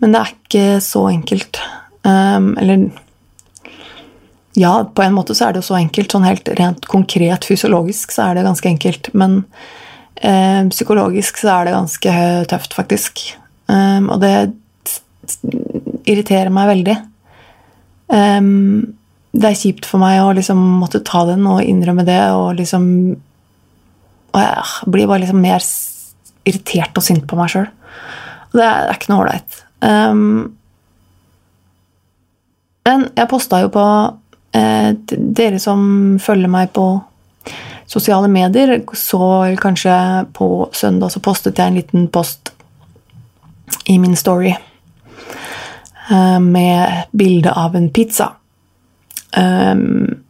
Men 0.01 0.16
det 0.16 0.22
er 0.22 0.32
ikke 0.34 0.66
så 0.84 1.06
enkelt. 1.12 1.62
Um, 2.08 2.54
eller 2.58 2.90
Ja, 4.58 4.84
på 4.84 5.04
en 5.04 5.13
måte 5.16 5.36
så 5.36 5.48
er 5.48 5.54
det 5.54 5.62
jo 5.62 5.70
så 5.70 5.78
enkelt. 5.80 6.12
Sånn 6.12 6.28
helt 6.28 6.50
rent 6.60 6.88
konkret 6.92 7.48
fysiologisk 7.48 8.16
så 8.16 8.30
er 8.30 8.40
det 8.40 8.48
ganske 8.48 8.72
enkelt. 8.72 9.12
Men 9.12 9.44
uh, 10.24 10.63
psykologisk 10.72 11.44
så 11.44 11.54
er 11.58 11.68
det 11.68 11.75
ganske 11.75 12.16
tøft, 12.51 12.75
faktisk. 12.80 13.25
Um, 13.68 14.08
og 14.08 14.24
det 14.24 14.34
irriterer 16.08 16.51
meg 16.51 16.72
veldig. 16.72 16.98
Um, 18.12 18.98
det 19.32 19.48
er 19.48 19.58
kjipt 19.58 19.88
for 19.88 20.02
meg 20.02 20.20
å 20.20 20.32
liksom 20.36 20.60
måtte 20.82 21.04
ta 21.08 21.24
den 21.30 21.46
og 21.48 21.64
innrømme 21.64 22.04
det 22.08 22.20
og 22.36 22.58
liksom 22.60 22.88
Og 24.32 24.40
jeg 24.40 24.92
blir 24.92 25.08
bare 25.08 25.24
liksom 25.24 25.42
mer 25.44 25.64
irritert 26.48 26.98
og 26.98 27.04
sint 27.04 27.26
på 27.28 27.36
meg 27.36 27.52
sjøl. 27.52 27.68
Det 28.52 28.60
det 28.60 28.68
er 28.68 28.96
ikke 28.96 29.12
noe 29.12 29.24
ålreit. 29.26 29.58
Um, 29.82 30.54
men 32.88 33.06
jeg 33.16 33.30
posta 33.30 33.60
jo 33.62 33.70
på 33.74 33.86
eh, 34.58 34.92
Dere 35.12 35.60
som 35.62 36.18
følger 36.22 36.52
meg 36.52 36.72
på 36.74 36.86
sosiale 37.92 38.30
medier, 38.32 38.78
så 38.96 39.56
kanskje 39.60 39.94
på 40.34 40.70
søndag 40.74 41.12
så 41.12 41.20
postet 41.24 41.60
jeg 41.60 41.68
en 41.68 41.80
liten 41.82 42.08
post 42.08 42.54
i 43.92 43.98
min 44.00 44.16
story 44.16 44.54
eh, 46.10 46.40
med 46.40 47.12
bilde 47.12 47.52
av 47.52 47.76
en 47.76 47.90
pizza. 47.92 48.32
Um, 49.38 50.24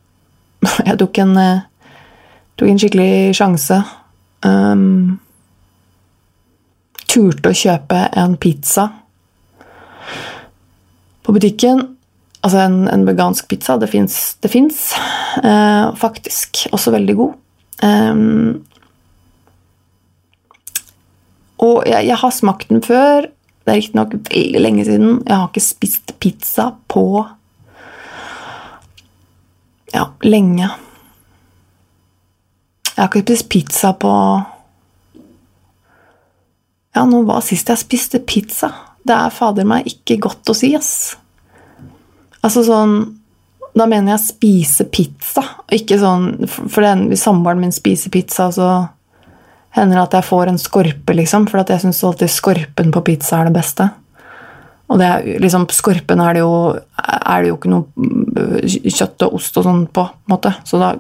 jeg 0.88 0.98
tok 1.02 1.20
en, 1.24 1.36
eh, 1.42 1.64
tok 2.60 2.72
en 2.72 2.82
skikkelig 2.82 3.36
sjanse. 3.38 3.82
Um, 4.46 5.20
turte 7.12 7.52
å 7.52 7.58
kjøpe 7.58 8.06
en 8.18 8.38
pizza 8.42 8.88
på 11.22 11.36
butikken. 11.36 11.84
Altså 12.42 12.64
en, 12.64 12.78
en 12.90 13.06
vegansk 13.06 13.50
pizza. 13.52 13.78
Det 13.82 13.90
fins 13.92 14.82
uh, 15.44 15.92
faktisk. 16.00 16.66
Også 16.74 16.94
veldig 16.94 17.18
god. 17.20 17.38
Um, 17.82 18.62
og 21.62 21.86
jeg, 21.86 22.08
jeg, 22.08 22.18
har 22.18 22.34
smakt 22.34 22.72
den 22.72 22.82
før. 22.86 23.30
Det 23.62 23.70
er 23.70 23.78
riktignok 23.78 24.16
veldig 24.32 24.64
lenge 24.64 24.88
siden. 24.88 25.20
Jeg 25.28 25.36
har 25.36 25.52
ikke 25.52 25.64
spist 25.64 26.16
pizza 26.22 26.72
på 26.90 27.06
ja, 29.94 30.08
lenge. 30.24 30.70
Jeg 32.92 32.98
har 32.98 33.10
ikke 33.10 33.36
spist 33.36 33.50
pizza 33.50 33.94
på 33.98 34.12
Ja, 36.92 37.06
nå 37.08 37.22
var 37.24 37.40
sist 37.46 37.70
jeg 37.72 37.80
spiste 37.80 38.20
pizza? 38.28 38.70
Det 39.08 39.16
er 39.16 39.34
fader 39.34 39.66
meg 39.66 39.88
ikke 39.90 40.20
godt 40.28 40.52
å 40.52 40.56
si, 40.56 40.74
ass. 40.78 41.16
Altså 42.44 42.66
sånn 42.68 42.96
Da 43.78 43.88
mener 43.88 44.14
jeg 44.14 44.26
spise 44.26 44.86
pizza, 44.92 45.46
ikke 45.72 45.98
sånn 46.02 46.50
For 46.52 46.84
hvis 47.08 47.24
samboeren 47.24 47.64
min 47.64 47.72
spiser 47.76 48.12
pizza, 48.14 48.50
så 48.52 48.68
hender 49.72 49.96
det 49.96 50.04
at 50.04 50.16
jeg 50.20 50.28
får 50.28 50.50
en 50.52 50.60
skorpe, 50.60 51.14
liksom, 51.16 51.46
for 51.48 51.64
jeg 51.64 51.80
syns 51.80 52.04
alltid 52.04 52.32
skorpen 52.34 52.92
på 52.92 53.04
pizza 53.08 53.38
er 53.40 53.48
det 53.48 53.56
beste. 53.56 53.86
Og 54.92 55.00
det 55.00 55.40
liksom, 55.40 55.68
skorpen 55.72 56.20
er 56.20 56.36
det, 56.36 56.44
jo, 56.44 56.56
er 57.00 57.44
det 57.44 57.52
jo 57.52 57.58
ikke 57.58 57.72
noe 57.72 58.62
kjøtt 58.68 59.24
og 59.28 59.38
ost 59.38 59.60
og 59.60 59.68
sånn 59.68 59.86
på, 59.88 60.04
på 60.04 60.34
måte. 60.34 60.52
Så 60.68 60.82
da, 60.82 60.94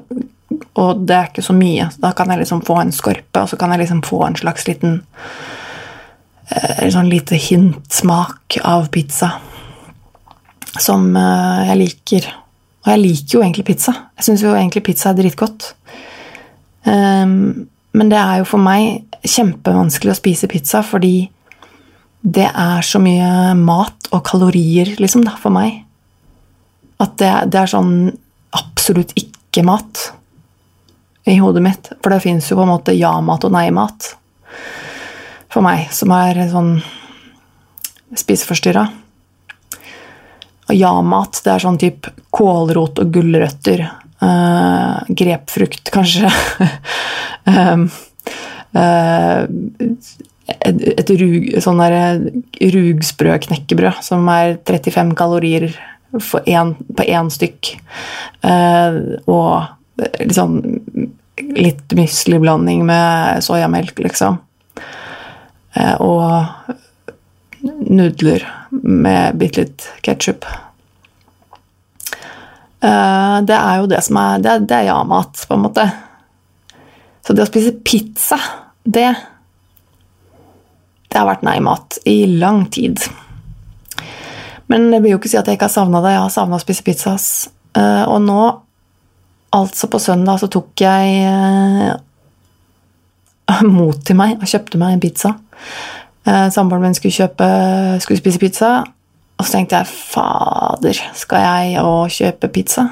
og 0.80 1.02
det 1.08 1.18
er 1.18 1.32
ikke 1.32 1.44
så 1.44 1.56
mye. 1.56 1.90
Da 2.00 2.14
kan 2.16 2.32
jeg 2.32 2.44
liksom 2.44 2.64
få 2.68 2.78
en 2.82 2.94
skorpe, 2.96 3.44
og 3.44 3.50
så 3.52 3.60
kan 3.60 3.74
jeg 3.74 3.84
liksom 3.84 4.04
få 4.08 4.22
en 4.28 4.38
slags 4.40 4.68
liten 4.70 5.02
eh, 6.48 6.88
sånn 6.94 7.12
lite 7.12 7.40
hintsmak 7.40 8.62
av 8.68 8.88
pizza. 8.96 9.34
Som 10.80 11.12
eh, 11.20 11.68
jeg 11.68 11.82
liker. 11.84 12.32
Og 12.86 12.94
jeg 12.94 13.04
liker 13.04 13.38
jo 13.38 13.44
egentlig 13.44 13.68
pizza. 13.74 13.98
Jeg 14.20 14.30
syns 14.30 14.46
jo 14.48 14.56
egentlig 14.56 14.86
pizza 14.88 15.12
er 15.12 15.20
dritgodt. 15.20 15.74
Um, 16.88 17.68
men 17.94 18.10
det 18.10 18.18
er 18.18 18.40
jo 18.40 18.48
for 18.50 18.64
meg 18.64 19.04
kjempevanskelig 19.22 20.16
å 20.16 20.18
spise 20.18 20.48
pizza 20.50 20.80
fordi 20.82 21.28
det 22.22 22.48
er 22.48 22.86
så 22.86 23.02
mye 23.02 23.54
mat 23.58 24.10
og 24.14 24.24
kalorier, 24.28 24.94
liksom, 25.02 25.24
da, 25.26 25.34
for 25.42 25.54
meg. 25.54 25.82
At 27.02 27.18
det, 27.18 27.32
det 27.54 27.64
er 27.64 27.72
sånn 27.72 27.94
absolutt 28.54 29.14
ikke-mat 29.18 30.12
i 31.32 31.38
hodet 31.42 31.64
mitt. 31.66 31.92
For 32.02 32.14
det 32.14 32.22
fins 32.26 32.50
jo 32.52 32.60
på 32.60 32.66
en 32.66 32.74
måte 32.76 32.98
ja-mat 32.98 33.48
og 33.48 33.56
nei-mat 33.56 34.12
for 35.52 35.66
meg, 35.66 35.90
som 35.94 36.14
er 36.16 36.44
sånn 36.52 36.76
spiseforstyrra. 38.18 38.86
Og 40.70 40.78
ja-mat, 40.78 41.42
det 41.44 41.56
er 41.56 41.64
sånn 41.64 41.80
type 41.82 42.14
kålrot 42.32 43.02
og 43.02 43.12
gulrøtter. 43.16 43.84
Uh, 44.22 45.02
grepfrukt, 45.10 45.90
kanskje. 45.92 46.30
um, 47.50 47.88
uh, 48.78 49.50
et, 50.60 50.82
et 51.00 51.14
rug, 51.22 51.48
sånn 51.64 51.82
rugsprø-knekkebrød 52.76 54.02
som 54.06 54.28
er 54.34 54.58
35 54.68 55.16
kalorier 55.20 55.72
en, 56.46 56.76
på 56.76 57.08
én 57.08 57.32
stykk. 57.32 57.74
Uh, 58.44 59.18
og 59.32 60.10
liksom 60.20 60.60
litt 61.56 61.94
müsliblanding 61.98 62.84
med 62.88 63.42
soyamelk, 63.46 64.00
liksom. 64.04 64.38
og 66.04 66.72
nudler 67.62 68.44
med 68.72 69.38
bitte 69.40 69.64
litt 69.64 69.88
ketsjup. 70.06 70.46
Uh, 72.82 73.42
det 73.46 73.58
er 73.58 73.82
jo 73.82 73.90
det 73.92 74.00
som 74.02 74.18
er 74.18 74.40
Det, 74.42 74.56
det 74.70 74.78
er 74.80 74.88
ja-mat, 74.90 75.44
på 75.48 75.54
en 75.58 75.66
måte. 75.68 75.86
Så 77.22 77.36
det 77.38 77.46
å 77.46 77.50
spise 77.50 77.76
pizza, 77.86 78.40
det 78.82 79.12
Det 81.12 81.20
har 81.20 81.28
vært 81.28 81.44
nei-mat 81.44 82.00
i 82.08 82.24
lang 82.40 82.64
tid. 82.72 83.02
Men 84.72 84.88
det 84.94 85.02
vil 85.04 85.16
jo 85.16 85.20
ikke 85.20 85.32
si 85.32 85.40
at 85.40 85.48
jeg 85.50 85.60
ikke 85.60 85.68
har 85.68 85.74
savna 85.74 86.00
det. 86.04 86.14
Jeg 86.16 86.24
har 86.24 86.32
savna 86.32 86.56
å 86.56 86.64
spise 86.64 86.86
pizza. 86.88 87.18
Eh, 87.76 88.06
og 88.08 88.22
nå, 88.24 88.40
altså 89.58 89.90
på 89.92 90.00
søndag, 90.00 90.40
så 90.40 90.48
tok 90.52 90.72
jeg 90.80 91.26
eh, 91.28 91.92
mot 93.78 94.00
til 94.08 94.16
meg 94.20 94.38
og 94.40 94.48
kjøpte 94.48 94.80
meg 94.80 94.96
en 94.96 95.04
pizza. 95.04 95.36
Samboeren 96.22 96.84
min 96.86 96.94
skulle, 96.94 97.16
kjøpe, 97.18 97.46
skulle 98.04 98.20
spise 98.22 98.38
pizza, 98.38 98.68
og 99.42 99.48
så 99.48 99.56
tenkte 99.56 99.80
jeg 99.80 99.90
fader, 99.90 101.00
skal 101.18 101.42
jeg 101.42 101.82
òg 101.82 102.12
kjøpe 102.14 102.52
pizza? 102.54 102.84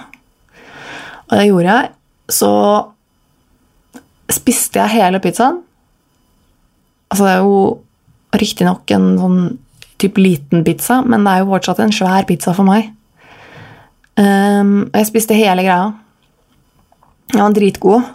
Og 1.30 1.38
det 1.38 1.46
gjorde 1.46 1.76
jeg. 1.76 1.92
Så 2.34 2.54
spiste 4.34 4.82
jeg 4.82 4.96
hele 4.96 5.22
pizzaen. 5.22 5.60
Altså, 7.10 7.26
det 7.26 7.34
er 7.36 7.46
jo 7.46 7.60
riktignok 8.36 8.92
en 8.94 9.10
sånn 9.20 9.42
type 10.00 10.22
liten 10.22 10.64
pizza, 10.64 11.02
men 11.04 11.26
det 11.26 11.34
er 11.34 11.44
jo 11.44 11.50
fortsatt 11.52 11.82
en 11.84 11.96
svær 11.96 12.28
pizza 12.30 12.54
for 12.56 12.68
meg. 12.68 12.92
Um, 14.20 14.90
jeg 14.94 15.10
spiste 15.10 15.38
hele 15.38 15.64
greia. 15.66 15.92
Den 17.34 17.44
var 17.44 17.56
dritgod. 17.56 18.08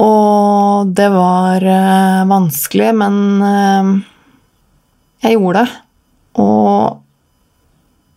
Og 0.00 0.90
det 0.96 1.06
var 1.14 1.64
uh, 1.64 2.26
vanskelig, 2.28 2.90
men 2.98 3.16
uh, 3.40 3.94
jeg 5.24 5.38
gjorde 5.38 5.64
det. 5.64 5.80
Og 6.42 7.00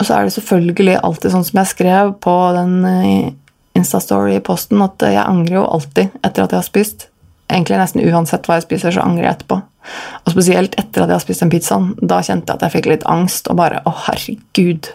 så 0.04 0.14
er 0.14 0.28
det 0.28 0.36
selvfølgelig 0.36 1.00
alltid 1.04 1.34
sånn 1.34 1.46
som 1.48 1.60
jeg 1.62 1.72
skrev 1.72 2.12
på 2.22 2.34
den 2.54 2.74
eh, 2.86 3.30
Instastory-posten, 3.78 4.82
at 4.86 5.06
jeg 5.10 5.24
angrer 5.24 5.60
jo 5.60 5.64
alltid 5.66 6.14
etter 6.22 6.44
at 6.44 6.54
jeg 6.54 6.60
har 6.60 6.68
spist. 6.68 7.08
Egentlig 7.48 7.80
nesten 7.80 8.04
uansett 8.04 8.48
hva 8.48 8.58
jeg 8.58 8.68
spiser, 8.68 8.92
så 8.92 9.04
angrer 9.06 9.30
jeg 9.30 9.38
etterpå. 9.38 9.62
Og 10.26 10.34
spesielt 10.34 10.76
etter 10.76 11.04
at 11.04 11.12
jeg 11.12 11.16
har 11.16 11.24
spist 11.24 11.44
den 11.46 11.52
pizzaen. 11.52 11.92
Da 12.02 12.20
kjente 12.20 12.52
jeg 12.52 12.60
at 12.60 12.66
jeg 12.68 12.76
fikk 12.76 12.90
litt 12.92 13.06
angst 13.08 13.48
og 13.48 13.60
bare 13.60 13.82
Å, 13.88 13.94
herregud, 14.08 14.90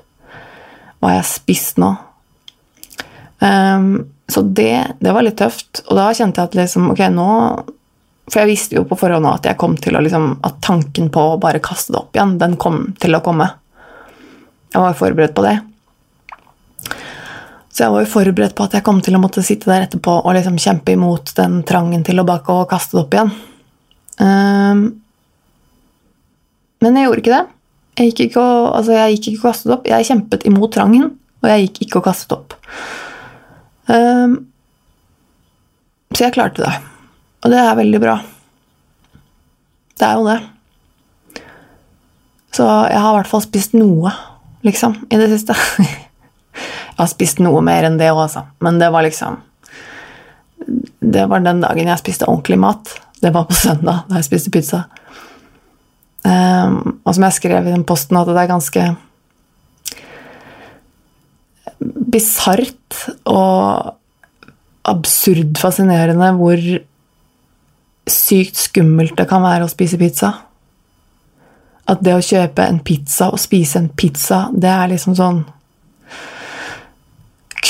hva 1.01 1.13
har 1.13 1.21
jeg 1.23 1.31
spist 1.33 1.81
nå? 1.81 1.95
Um, 3.43 3.95
så 4.29 4.45
det, 4.45 4.75
det, 5.01 5.15
var 5.15 5.25
litt 5.25 5.41
tøft. 5.41 5.83
Og 5.89 5.97
da 5.99 6.11
kjente 6.15 6.43
jeg 6.43 6.53
at 6.53 6.59
liksom, 6.61 6.93
ok, 6.93 7.03
nå 7.13 7.31
For 8.29 8.43
jeg 8.43 8.53
visste 8.53 8.77
jo 8.79 8.85
på 8.89 8.97
forhånd 9.01 9.27
at 9.27 9.49
jeg 9.49 9.59
kom 9.61 9.75
til 9.81 9.97
å 9.99 10.05
liksom, 10.05 10.29
at 10.47 10.61
tanken 10.63 11.09
på 11.13 11.25
å 11.33 11.41
bare 11.43 11.63
kaste 11.65 11.95
det 11.95 12.01
opp 12.05 12.17
igjen, 12.17 12.37
den 12.39 12.61
kom 12.61 12.85
til 13.03 13.17
å 13.17 13.25
komme. 13.25 13.49
Jeg 14.73 14.81
var 14.81 14.97
forberedt 14.97 15.35
på 15.37 15.45
det. 15.45 15.57
Så 17.73 17.87
jeg 17.87 17.93
var 17.95 18.05
jo 18.05 18.11
forberedt 18.13 18.55
på 18.57 18.67
at 18.67 18.75
jeg 18.77 18.85
kom 18.85 18.99
til 19.05 19.17
å 19.17 19.21
måtte 19.23 19.45
sitte 19.45 19.71
der 19.71 19.87
etterpå 19.87 20.19
og 20.21 20.35
liksom 20.37 20.59
kjempe 20.61 20.93
imot 20.93 21.33
den 21.39 21.63
trangen 21.69 22.05
til 22.05 22.21
å 22.21 22.27
bake 22.29 22.53
og 22.53 22.69
kaste 22.69 22.99
det 22.99 23.03
opp 23.07 23.17
igjen. 23.17 23.33
Um, 24.21 24.83
men 26.85 26.99
jeg 26.99 27.09
gjorde 27.09 27.23
ikke 27.23 27.33
det. 27.33 27.47
Jeg 27.97 28.11
gikk 28.11 28.23
ikke 28.27 28.45
og, 28.45 28.67
altså 28.77 28.97
jeg 28.99 29.17
gikk 29.17 29.31
ikke 29.31 29.41
og 29.41 29.49
kastet 29.49 29.75
opp. 29.77 29.89
Jeg 29.89 30.09
kjempet 30.09 30.47
imot 30.49 30.75
trangen, 30.77 31.09
og 31.41 31.49
jeg 31.49 31.67
gikk 31.67 31.83
ikke 31.87 32.03
og 32.03 32.07
kastet 32.11 32.37
opp. 32.37 32.57
Um, 33.89 34.37
så 36.13 36.27
jeg 36.27 36.37
klarte 36.37 36.67
det. 36.67 36.77
Og 37.43 37.53
det 37.53 37.65
er 37.65 37.81
veldig 37.81 38.05
bra. 38.05 38.21
Det 39.97 40.09
er 40.09 40.21
jo 40.21 40.29
det. 40.29 40.39
Så 42.53 42.69
jeg 42.69 43.01
har 43.01 43.15
i 43.15 43.17
hvert 43.17 43.33
fall 43.33 43.45
spist 43.47 43.73
noe, 43.79 44.13
liksom, 44.67 44.99
i 45.09 45.21
det 45.21 45.33
siste. 45.33 45.57
jeg 46.93 47.01
har 47.01 47.11
spist 47.11 47.41
noe 47.41 47.63
mer 47.65 47.89
enn 47.89 47.99
det 48.01 48.11
òg, 48.13 48.27
altså. 48.27 48.45
Men 48.63 48.79
det 48.81 48.91
var 48.93 49.07
liksom 49.07 49.41
Det 51.03 51.25
var 51.29 51.41
den 51.43 51.61
dagen 51.61 51.89
jeg 51.91 51.99
spiste 51.99 52.29
ordentlig 52.31 52.59
mat. 52.63 52.93
Det 53.21 53.33
var 53.35 53.49
på 53.49 53.55
søndag, 53.55 54.05
da 54.09 54.21
jeg 54.21 54.29
spiste 54.29 54.53
pizza. 54.55 54.85
Um, 56.23 57.01
og 57.03 57.17
som 57.17 57.25
jeg 57.27 57.35
skrev 57.35 57.67
i 57.67 57.73
den 57.73 57.83
posten, 57.85 58.17
at 58.17 58.29
det 58.31 58.39
er 58.39 58.51
ganske 58.51 58.85
bisart 62.13 62.99
og 63.27 63.97
absurd 64.87 65.59
fascinerende 65.59 66.31
hvor 66.39 66.63
sykt 68.11 68.59
skummelt 68.59 69.17
det 69.19 69.29
kan 69.31 69.43
være 69.43 69.67
å 69.67 69.73
spise 69.73 69.99
pizza. 69.99 70.33
At 71.91 72.03
det 72.07 72.15
å 72.15 72.23
kjøpe 72.23 72.67
en 72.67 72.81
pizza 72.87 73.33
og 73.33 73.43
spise 73.43 73.81
en 73.81 73.91
pizza, 73.91 74.45
det 74.55 74.71
er 74.71 74.93
liksom 74.95 75.19
sånn 75.19 75.43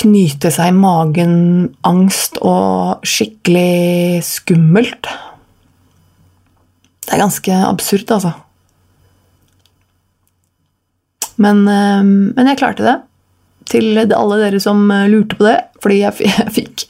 Knyte 0.02 0.50
seg 0.50 0.72
i 0.72 0.76
magen, 0.76 1.34
angst 1.86 2.40
og 2.42 3.04
skikkelig 3.06 4.22
skummelt. 4.26 5.10
Det 7.06 7.14
er 7.14 7.22
ganske 7.22 7.58
absurd, 7.68 8.10
altså. 8.10 8.32
Men, 11.42 11.64
eh, 11.68 12.02
men 12.36 12.50
jeg 12.50 12.60
klarte 12.60 12.86
det 12.86 12.98
til 13.70 13.98
alle 14.04 14.38
dere 14.40 14.60
som 14.62 14.84
eh, 14.90 15.08
lurte 15.10 15.38
på 15.38 15.46
det, 15.46 15.58
fordi 15.82 16.00
jeg, 16.04 16.48
fikk 16.56 16.86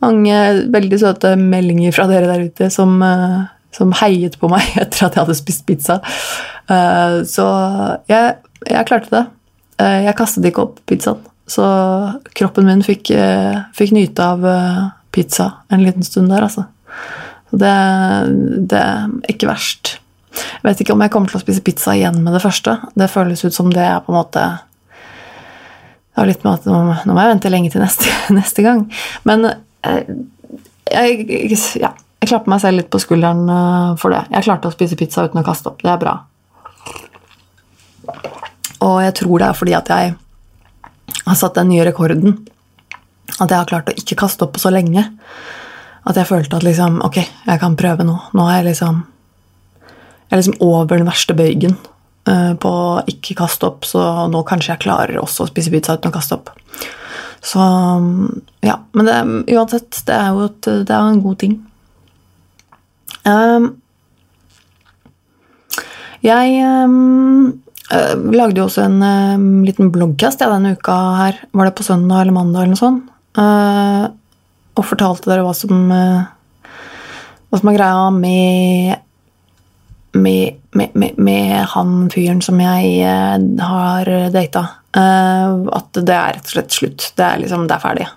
mange 0.00 0.36
veldig 0.72 1.00
søte 1.02 1.34
meldinger 1.38 1.94
fra 1.94 2.06
dere 2.10 2.30
der 2.30 2.46
ute 2.48 2.70
som, 2.72 2.96
eh, 3.04 3.40
som, 3.76 3.92
heiet 4.00 4.38
på 4.40 4.50
meg 4.52 4.64
etter 4.82 5.08
at 5.08 5.16
jeg 5.16 5.24
hadde 5.24 5.38
spist 5.38 5.66
pizza. 5.68 6.00
Så 7.26 7.44
jeg, 8.06 8.34
jeg 8.62 8.86
klarte 8.86 9.10
det. 9.10 9.22
Jeg 9.80 10.14
kastet 10.14 10.44
ikke 10.46 10.62
opp 10.62 10.76
pizzaen, 10.86 11.18
så 11.50 11.66
kroppen 12.36 12.68
min 12.68 12.84
fikk, 12.86 13.10
fikk 13.74 13.90
nyte 13.96 14.22
av 14.22 14.44
pizza 15.10 15.48
en 15.74 15.82
liten 15.82 16.06
stund 16.06 16.30
der, 16.30 16.46
altså. 16.46 16.68
Det, 17.50 17.72
det 18.70 18.78
er 18.78 19.32
ikke 19.32 19.50
verst. 19.50 19.96
Jeg 20.30 20.62
vet 20.62 20.82
ikke 20.84 20.94
om 20.94 21.02
jeg 21.02 21.10
kommer 21.10 21.32
til 21.32 21.40
å 21.40 21.42
spise 21.42 21.64
pizza 21.66 21.96
igjen 21.98 22.20
med 22.22 22.36
det 22.36 22.42
første. 22.44 22.76
Det 22.94 23.10
føles 23.10 23.42
ut 23.42 23.56
som 23.56 23.70
det 23.74 23.82
er 23.82 23.98
på 24.04 24.14
en 24.14 24.20
måte 24.20 24.44
det 26.10 26.20
har 26.20 26.26
litt 26.26 26.42
med 26.44 26.58
at 26.58 26.64
nå, 26.66 26.78
må 27.14 27.22
jeg 27.22 27.30
vente 27.30 27.50
lenge 27.52 27.70
til 27.72 27.82
neste, 27.84 28.12
neste 28.38 28.64
gang. 28.66 28.82
Men 29.24 29.46
eh, 29.46 30.08
jeg, 30.90 31.22
jeg, 31.30 31.58
ja, 31.80 31.92
jeg 32.20 32.32
klapper 32.32 32.52
meg 32.52 32.62
selv 32.64 32.80
litt 32.80 32.90
på 32.92 33.00
skulderen 33.00 33.46
eh, 33.48 33.92
for 34.00 34.14
det. 34.14 34.24
Jeg 34.34 34.48
klarte 34.48 34.68
å 34.68 34.74
spise 34.74 34.98
pizza 35.00 35.24
uten 35.24 35.40
å 35.40 35.46
kaste 35.46 35.70
opp. 35.70 35.80
Det 35.80 35.92
er 35.92 36.02
bra. 36.02 36.16
Og 38.84 38.98
jeg 39.04 39.14
tror 39.20 39.40
det 39.40 39.48
er 39.48 39.56
fordi 39.56 39.76
at 39.78 39.92
jeg 39.94 40.12
har 41.26 41.38
satt 41.38 41.58
den 41.58 41.70
nye 41.72 41.84
rekorden. 41.86 42.38
At 43.38 43.50
jeg 43.50 43.56
har 43.56 43.68
klart 43.70 43.90
å 43.90 43.96
ikke 43.96 44.18
kaste 44.20 44.46
opp 44.46 44.56
på 44.56 44.62
så 44.62 44.72
lenge. 44.74 45.06
At 46.08 46.16
jeg 46.16 46.28
følte 46.30 46.56
at 46.56 46.64
liksom 46.64 47.02
Ok, 47.04 47.20
jeg 47.20 47.60
kan 47.60 47.76
prøve 47.78 48.06
nå. 48.08 48.16
Nå 48.36 48.46
er 48.48 48.60
jeg 48.60 48.70
liksom 48.70 49.02
Jeg 50.30 50.32
er 50.32 50.40
liksom 50.40 50.60
over 50.64 51.00
den 51.00 51.08
verste 51.08 51.36
bøygen. 51.36 51.76
Eh, 52.28 52.52
på 52.60 52.72
ikke 53.10 53.38
kaste 53.38 53.66
opp, 53.66 53.86
så 53.88 54.28
nå 54.30 54.42
kanskje 54.46 54.74
jeg 54.74 54.84
klarer 54.84 55.18
også 55.18 55.46
å 55.46 55.50
spise 55.50 55.72
pizza 55.72 55.96
uten 55.96 56.12
å 56.12 56.14
kaste 56.14 56.36
opp. 56.36 56.52
Så 57.40 57.64
ja. 58.62 58.76
Men 58.92 59.08
det, 59.08 59.16
uansett, 59.56 60.02
det 60.06 60.14
er 60.14 60.28
jo 60.36 60.46
et, 60.50 60.68
det 60.86 60.94
er 60.94 61.08
en 61.08 61.22
god 61.24 61.40
ting. 61.40 61.56
Um, 63.24 63.70
jeg 66.24 66.60
um, 66.64 67.60
lagde 67.90 68.60
jo 68.60 68.68
også 68.68 68.84
en 68.86 68.98
uh, 69.02 69.64
liten 69.66 69.90
bloggkast 69.94 70.42
ja, 70.44 70.50
denne 70.52 70.76
uka 70.78 70.96
her. 71.18 71.40
Var 71.50 71.68
det 71.68 71.76
på 71.78 71.86
søndag 71.86 72.22
eller 72.22 72.36
mandag 72.36 72.64
eller 72.64 72.74
noe 72.76 72.80
sånt? 72.80 73.06
Uh, 73.38 74.10
og 74.78 74.86
fortalte 74.86 75.30
dere 75.30 75.44
hva 75.46 75.54
som, 75.56 75.90
uh, 75.90 76.68
hva 77.50 77.60
som 77.60 77.72
er 77.72 77.78
greia 77.78 78.10
med 78.14 79.06
med, 80.12 80.54
med, 80.70 81.18
med, 81.18 81.66
han 81.74 82.10
fyren 82.10 82.40
som 82.42 82.60
jeg 82.60 83.00
eh, 83.06 83.36
har 83.62 84.10
data. 84.34 84.64
Eh, 84.96 85.52
at 85.76 86.00
det 86.00 86.16
er 86.16 86.36
rett 86.36 86.48
og 86.48 86.54
slett 86.54 86.74
slutt. 86.74 87.10
Det 87.16 87.26
er 87.26 87.42
liksom, 87.44 87.66
det 87.70 87.76
er 87.76 87.84
ferdig. 87.84 88.08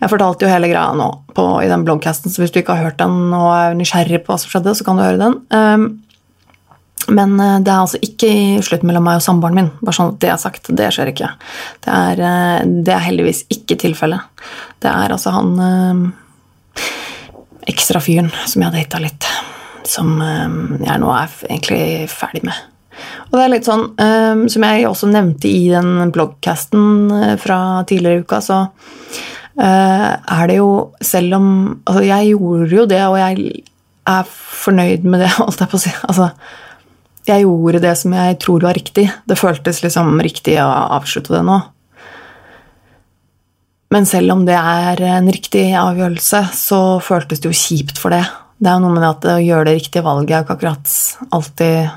Jeg 0.00 0.10
fortalte 0.10 0.44
jo 0.44 0.50
hele 0.50 0.68
greia 0.68 0.90
nå 0.96 1.06
på, 1.36 1.44
i 1.62 1.70
den 1.70 1.84
bloggcasten, 1.86 2.32
så 2.32 2.42
hvis 2.42 2.52
du 2.52 2.60
ikke 2.60 2.76
har 2.76 2.90
hørt 2.90 3.00
den 3.00 3.30
og 3.32 3.50
er 3.54 3.76
nysgjerrig 3.78 4.24
på 4.24 4.34
hva 4.34 4.40
som 4.42 4.52
skjedde, 4.52 4.74
så 4.76 4.86
kan 4.86 4.98
du 4.98 5.04
høre 5.04 5.20
den. 5.22 5.38
Men 7.12 7.36
det 7.36 7.70
er 7.70 7.80
altså 7.80 7.98
ikke 8.02 8.30
slutt 8.64 8.84
mellom 8.86 9.04
meg 9.04 9.18
og 9.18 9.24
samboeren 9.24 9.58
min. 9.58 9.70
bare 9.80 9.96
sånn 9.96 10.12
at 10.14 10.20
Det 10.22 10.30
er 10.32 10.40
sagt, 10.40 10.70
det 10.70 10.90
skjer 10.94 11.10
ikke. 11.12 11.30
Det 11.84 11.94
er, 11.94 12.22
det 12.86 12.94
er 12.94 13.06
heldigvis 13.08 13.44
ikke 13.52 13.76
tilfellet. 13.80 14.24
Det 14.80 14.92
er 14.92 15.12
altså 15.14 15.32
han 15.34 15.50
øh, 15.64 16.04
ekstra 17.72 18.00
fyren 18.04 18.30
som 18.44 18.62
jeg 18.62 18.70
har 18.70 18.78
data 18.82 19.02
litt 19.02 19.28
som 19.88 20.16
øh, 20.20 20.80
jeg 20.84 21.00
nå 21.00 21.10
er 21.12 21.36
egentlig 21.48 22.08
ferdig 22.12 22.44
med. 22.48 22.62
Og 23.30 23.36
det 23.36 23.44
er 23.44 23.52
litt 23.52 23.66
sånn, 23.66 23.88
øh, 23.98 24.44
Som 24.52 24.64
jeg 24.68 24.84
også 24.86 25.08
nevnte 25.10 25.50
i 25.50 25.64
den 25.66 26.12
bloggcasten 26.14 26.84
eh, 27.10 27.32
fra 27.42 27.82
tidligere 27.88 28.20
i 28.20 28.26
uka, 28.26 28.38
så 28.44 28.60
er 29.54 30.48
det 30.50 30.56
jo 30.56 30.68
Selv 31.02 31.36
om 31.36 31.48
Altså, 31.86 32.04
jeg 32.06 32.32
gjorde 32.32 32.70
jo 32.74 32.86
det, 32.90 33.02
og 33.06 33.18
jeg 33.18 33.64
er 34.06 34.30
fornøyd 34.30 35.04
med 35.06 35.24
det, 35.24 35.32
holdt 35.38 35.60
jeg 35.62 35.72
på 35.72 35.80
å 35.80 35.82
si. 35.82 35.92
Altså, 36.06 36.30
jeg 37.24 37.44
gjorde 37.44 37.82
det 37.84 37.94
som 37.98 38.12
jeg 38.16 38.38
tror 38.42 38.66
var 38.66 38.76
riktig. 38.76 39.08
Det 39.24 39.38
føltes 39.40 39.82
liksom 39.84 40.18
riktig 40.24 40.58
å 40.62 40.68
avslutte 40.98 41.32
det 41.34 41.42
nå. 41.46 41.60
Men 43.94 44.08
selv 44.10 44.34
om 44.34 44.42
det 44.46 44.56
er 44.58 45.00
en 45.06 45.28
riktig 45.30 45.68
avgjørelse, 45.78 46.40
så 46.56 46.80
føltes 47.04 47.40
det 47.40 47.52
jo 47.52 47.58
kjipt 47.58 48.00
for 48.00 48.14
det 48.14 48.24
det 48.64 48.70
er 48.70 48.78
jo 48.78 48.86
noe 48.86 48.94
med 48.94 49.04
at 49.06 49.26
å 49.28 49.40
gjøre 49.42 49.68
det 49.68 49.76
riktige 49.80 50.04
valget 50.06 50.36
er 50.36 50.44
ikke 50.44 50.54
akkurat 50.56 50.94
alltid 51.34 51.90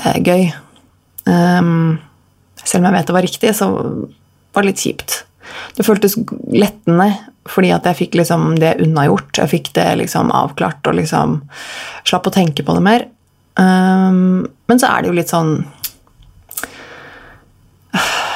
eh, 0.00 0.16
gøy. 0.24 0.48
Um, 1.28 2.00
selv 2.60 2.82
om 2.82 2.88
jeg 2.88 2.96
vet 2.96 3.10
det 3.10 3.16
var 3.16 3.26
riktig, 3.28 3.52
så 3.56 3.68
var 3.74 4.64
det 4.64 4.72
litt 4.72 4.82
kjipt. 4.82 5.20
Det 5.76 5.86
føltes 5.86 6.16
lettende 6.50 7.12
fordi 7.52 7.74
at 7.76 7.84
jeg 7.84 7.98
fikk 7.98 8.16
liksom 8.16 8.54
det 8.56 8.78
unnagjort. 8.80 9.36
Jeg 9.36 9.52
fikk 9.52 9.74
det 9.76 9.86
liksom 10.00 10.32
avklart 10.32 10.86
og 10.88 10.96
liksom 10.96 11.42
slapp 12.08 12.30
å 12.30 12.32
tenke 12.32 12.64
på 12.64 12.76
det 12.76 12.84
mer. 12.86 13.04
Um, 13.60 14.46
men 14.66 14.80
så 14.82 14.90
er 14.90 15.02
det 15.02 15.10
jo 15.12 15.16
litt 15.16 15.30
sånn 15.30 15.52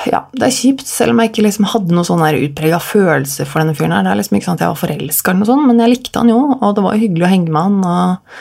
ja, 0.06 0.20
det 0.30 0.46
er 0.46 0.54
kjipt, 0.54 0.86
selv 0.86 1.12
om 1.12 1.18
jeg 1.20 1.32
ikke 1.32 1.42
liksom 1.44 1.66
hadde 1.72 1.92
noen 1.92 2.06
sånn 2.06 2.22
utprega 2.22 2.78
følelse 2.80 3.44
for 3.48 3.60
denne 3.60 3.74
fyren. 3.76 3.92
her. 3.96 4.06
Det 4.06 4.12
er 4.12 4.20
liksom 4.20 4.38
ikke 4.38 4.46
sånn 4.46 4.58
at 4.60 4.62
jeg 4.64 4.72
var 4.72 4.80
forelska, 4.84 5.34
men 5.34 5.82
jeg 5.82 5.92
likte 5.92 6.22
han 6.22 6.30
jo, 6.30 6.38
og 6.54 6.76
det 6.76 6.84
var 6.86 7.02
hyggelig 7.02 7.26
å 7.26 7.32
henge 7.32 7.50
med 7.50 7.66
han. 7.66 7.78
og 7.84 8.38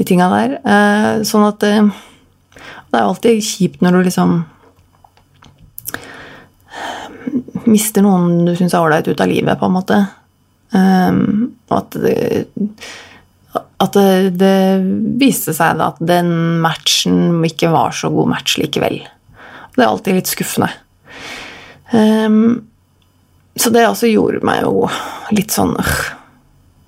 de 0.00 0.06
tinga 0.08 0.30
der. 0.32 0.54
Eh, 0.64 1.22
sånn 1.28 1.44
at 1.44 1.64
eh, 1.68 1.90
det 2.90 2.96
er 2.96 3.04
alltid 3.04 3.44
kjipt 3.44 3.84
når 3.84 3.98
du 3.98 4.06
liksom 4.08 4.38
mister 7.68 8.02
noen 8.02 8.46
du 8.46 8.54
syns 8.56 8.72
er 8.74 8.80
ålreit 8.80 9.10
ut 9.10 9.20
av 9.20 9.28
livet, 9.28 9.60
på 9.60 9.68
en 9.68 9.76
måte. 9.76 9.98
Um, 10.72 11.50
Og 11.68 11.76
at 11.76 11.96
det, 12.02 12.14
at 13.54 13.96
det, 13.96 14.36
det 14.38 14.56
viste 15.20 15.54
seg 15.56 15.80
at 15.82 15.98
den 16.04 16.30
matchen 16.62 17.40
ikke 17.46 17.72
var 17.72 17.94
så 17.96 18.10
god 18.12 18.30
match 18.34 18.58
likevel. 18.60 19.00
Det 19.74 19.82
er 19.82 19.88
alltid 19.88 20.18
litt 20.18 20.30
skuffende. 20.30 20.70
Um, 21.90 22.66
så 23.58 23.72
det 23.74 23.86
også 23.88 24.10
gjorde 24.10 24.44
meg 24.46 24.62
jo 24.62 24.86
litt 25.34 25.54
sånn 25.54 25.72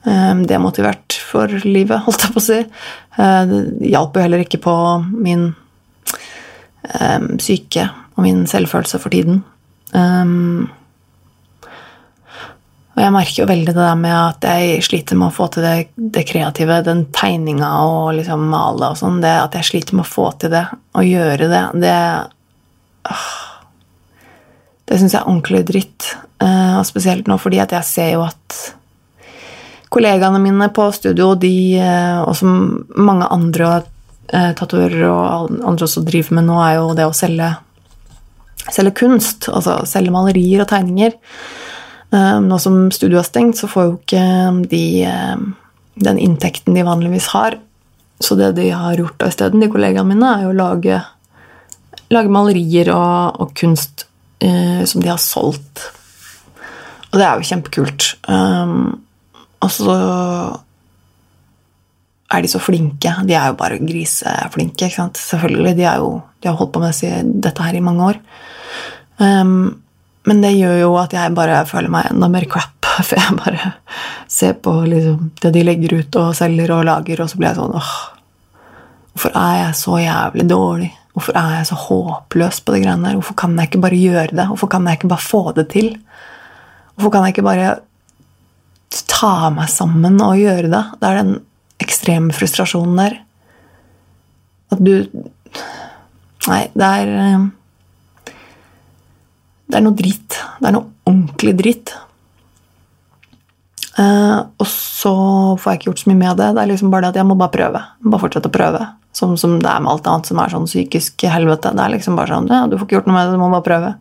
um, 0.05 0.45
demotivert 0.49 1.17
for 1.33 1.51
livet, 1.67 2.05
holdt 2.07 2.27
jeg 2.27 2.35
på 2.35 2.43
å 2.43 2.45
si. 2.45 2.61
Uh, 3.19 3.43
det 3.49 3.91
hjalp 3.93 4.17
jo 4.17 4.27
heller 4.27 4.45
ikke 4.45 4.63
på 4.63 4.77
min 5.17 5.49
um, 7.01 7.27
syke 7.43 7.89
og 8.15 8.23
min 8.27 8.45
selvfølelse 8.51 9.01
for 9.03 9.15
tiden. 9.15 9.43
Um, 9.97 10.71
og 12.93 13.01
jeg 13.01 13.13
merker 13.15 13.41
jo 13.41 13.49
veldig 13.49 13.73
det 13.73 13.79
der 13.79 13.97
med 13.97 14.13
at 14.13 14.45
jeg 14.45 14.83
sliter 14.85 15.17
med 15.17 15.31
å 15.31 15.33
få 15.35 15.47
til 15.55 15.65
det, 15.65 15.77
det 15.97 16.27
kreative, 16.29 16.83
den 16.85 17.07
tegninga 17.15 17.71
og 17.87 18.11
liksom 18.19 18.43
male 18.53 18.91
og 18.93 18.99
sånn. 19.01 19.23
At 19.25 19.57
jeg 19.57 19.69
sliter 19.71 19.97
med 19.97 20.05
å 20.05 20.11
få 20.11 20.27
til 20.43 20.53
det, 20.53 20.67
og 20.93 21.09
gjøre 21.09 21.49
det, 21.49 21.63
det 21.81 21.95
åh, 23.09 23.31
Det 24.85 24.99
syns 25.01 25.15
jeg 25.15 25.23
er 25.23 25.31
ordentlig 25.31 25.63
dritt. 25.71 26.11
Uh, 26.43 26.83
og 26.83 26.85
spesielt 26.85 27.31
nå 27.31 27.39
fordi 27.41 27.63
at 27.63 27.73
jeg 27.73 27.89
ser 27.89 28.13
jo 28.17 28.27
at 28.27 28.61
kollegaene 29.93 30.41
mine 30.43 30.69
på 30.75 30.91
studio, 30.93 31.33
de, 31.39 31.55
uh, 31.81 32.21
og 32.27 32.37
som 32.37 32.85
mange 32.93 33.31
andre 33.33 33.73
uh, 34.35 34.53
tatoverer 34.59 35.07
og 35.09 35.57
andre 35.63 35.89
også 35.89 36.05
driver 36.05 36.37
med 36.37 36.51
nå, 36.51 36.61
er 36.61 36.77
jo 36.77 36.93
det 36.99 37.09
å 37.09 37.17
selge, 37.17 37.55
selge 38.69 38.93
kunst. 39.01 39.49
Altså 39.49 39.81
selge 39.89 40.13
malerier 40.13 40.67
og 40.67 40.73
tegninger. 40.75 41.17
Ehm, 42.13 42.49
nå 42.51 42.59
som 42.61 42.87
studio 42.93 43.21
er 43.21 43.27
stengt, 43.27 43.59
så 43.61 43.69
får 43.71 43.89
jo 43.89 43.97
ikke 43.99 44.25
de 44.71 44.85
ehm, 45.09 45.53
den 46.03 46.21
inntekten 46.21 46.77
de 46.77 46.85
vanligvis 46.87 47.31
har. 47.33 47.59
Så 48.23 48.37
det 48.39 48.53
de 48.57 48.69
har 48.71 48.97
gjort 48.97 49.25
isteden, 49.27 49.61
de 49.63 49.71
kollegaene 49.73 50.15
mine, 50.15 50.29
er 50.31 50.47
jo 50.47 50.53
å 50.53 50.59
lage, 50.59 51.01
lage 52.13 52.33
malerier 52.33 52.93
og, 52.95 53.41
og 53.43 53.55
kunst 53.59 54.07
eh, 54.45 54.85
som 54.89 55.03
de 55.03 55.11
har 55.11 55.21
solgt. 55.21 55.89
Og 57.13 57.19
det 57.21 57.27
er 57.27 57.37
jo 57.37 57.49
kjempekult. 57.51 58.07
Um, 58.25 59.03
og 59.63 59.73
så 59.75 59.97
er 62.33 62.45
de 62.45 62.49
så 62.49 62.61
flinke. 62.63 63.13
De 63.29 63.37
er 63.37 63.51
jo 63.51 63.59
bare 63.59 63.83
griseflinke. 63.83 64.87
ikke 64.87 64.97
sant? 64.97 65.21
Selvfølgelig, 65.21 65.77
De, 65.77 65.85
jo, 66.01 66.15
de 66.41 66.49
har 66.49 66.57
holdt 66.57 66.73
på 66.73 66.81
med 66.81 67.43
dette 67.45 67.67
her 67.67 67.77
i 67.77 67.85
mange 67.85 68.07
år. 68.15 68.23
Um, 69.21 69.82
men 70.29 70.43
det 70.45 70.55
gjør 70.55 70.79
jo 70.85 70.95
at 71.01 71.15
jeg 71.17 71.35
bare 71.35 71.65
føler 71.67 71.91
meg 71.93 72.11
enda 72.13 72.29
mer 72.31 72.47
crap. 72.51 72.77
For 73.09 73.17
jeg 73.17 73.37
bare 73.39 73.73
ser 74.31 74.57
på 74.63 74.75
liksom, 74.85 75.31
det 75.43 75.53
de 75.55 75.63
legger 75.65 75.95
ut 76.01 76.19
og 76.21 76.35
selger 76.37 76.75
og 76.77 76.85
lager, 76.89 77.23
og 77.25 77.31
så 77.31 77.39
blir 77.41 77.51
jeg 77.51 77.61
sånn 77.61 77.79
åh, 77.79 77.95
Hvorfor 79.13 79.35
er 79.37 79.57
jeg 79.59 79.77
så 79.77 79.99
jævlig 80.01 80.45
dårlig? 80.49 80.91
Hvorfor 81.13 81.37
er 81.37 81.57
jeg 81.59 81.67
så 81.69 81.77
håpløs 81.77 82.63
på 82.65 82.73
de 82.73 82.79
greiene 82.81 83.05
der? 83.05 83.17
Hvorfor 83.19 83.37
kan 83.43 83.59
jeg 83.61 83.69
ikke 83.69 83.83
bare 83.85 83.99
gjøre 84.01 84.37
det? 84.39 84.47
Hvorfor 84.49 84.71
kan 84.73 84.87
jeg 84.89 84.97
ikke 84.97 85.11
bare 85.13 85.25
få 85.27 85.43
det 85.59 85.67
til? 85.75 85.91
Hvorfor 86.95 87.13
kan 87.13 87.27
jeg 87.27 87.35
ikke 87.35 87.45
bare 87.45 87.75
ta 89.13 89.51
meg 89.53 89.69
sammen 89.69 90.17
og 90.25 90.41
gjøre 90.41 90.71
det? 90.73 90.83
Det 91.01 91.11
er 91.11 91.21
den 91.21 91.35
ekstreme 91.85 92.33
frustrasjonen 92.37 93.03
der. 93.03 93.19
At 94.73 94.81
du 94.81 94.95
Nei, 96.43 96.65
det 96.75 96.83
er 96.83 97.11
eh, 97.23 97.43
det 99.73 99.79
er 99.79 99.85
noe 99.87 99.97
drit. 99.97 100.37
Det 100.61 100.69
er 100.69 100.75
noe 100.77 100.91
ordentlig 101.09 101.53
dritt. 101.57 101.95
Uh, 103.97 104.49
og 104.61 104.69
så 104.69 105.13
får 105.61 105.71
jeg 105.71 105.79
ikke 105.79 105.89
gjort 105.91 106.03
så 106.03 106.11
mye 106.11 106.21
med 106.21 106.39
det. 106.41 106.51
Det 106.53 106.63
er 106.63 106.71
liksom 106.71 106.93
bare 106.93 107.07
det 107.07 107.15
at 107.15 107.21
jeg 107.23 107.29
må 107.29 107.37
bare 107.41 107.55
prøve. 107.55 107.81
Bare 108.05 108.21
fortsette 108.21 108.53
å 108.53 108.55
prøve. 108.55 108.85
Som, 109.17 109.35
som 109.41 109.59
det 109.61 109.69
er 109.69 109.81
med 109.85 109.93
alt 109.93 110.09
annet 110.09 110.29
som 110.29 110.41
er 110.41 110.53
sånn 110.53 110.69
psykisk 110.69 111.25
helvete. 111.29 111.73
Det 111.73 111.85
er 111.85 111.95
liksom 111.95 112.21
bare 112.21 112.33
sånn, 112.33 112.53
ja, 112.53 112.67
Du 112.69 112.77
får 112.77 112.87
ikke 112.87 112.99
gjort 112.99 113.09
noe 113.09 113.17
med 113.17 113.29
det, 113.29 113.37
du 113.37 113.41
må 113.41 113.49
bare 113.53 113.67
prøve. 113.67 113.95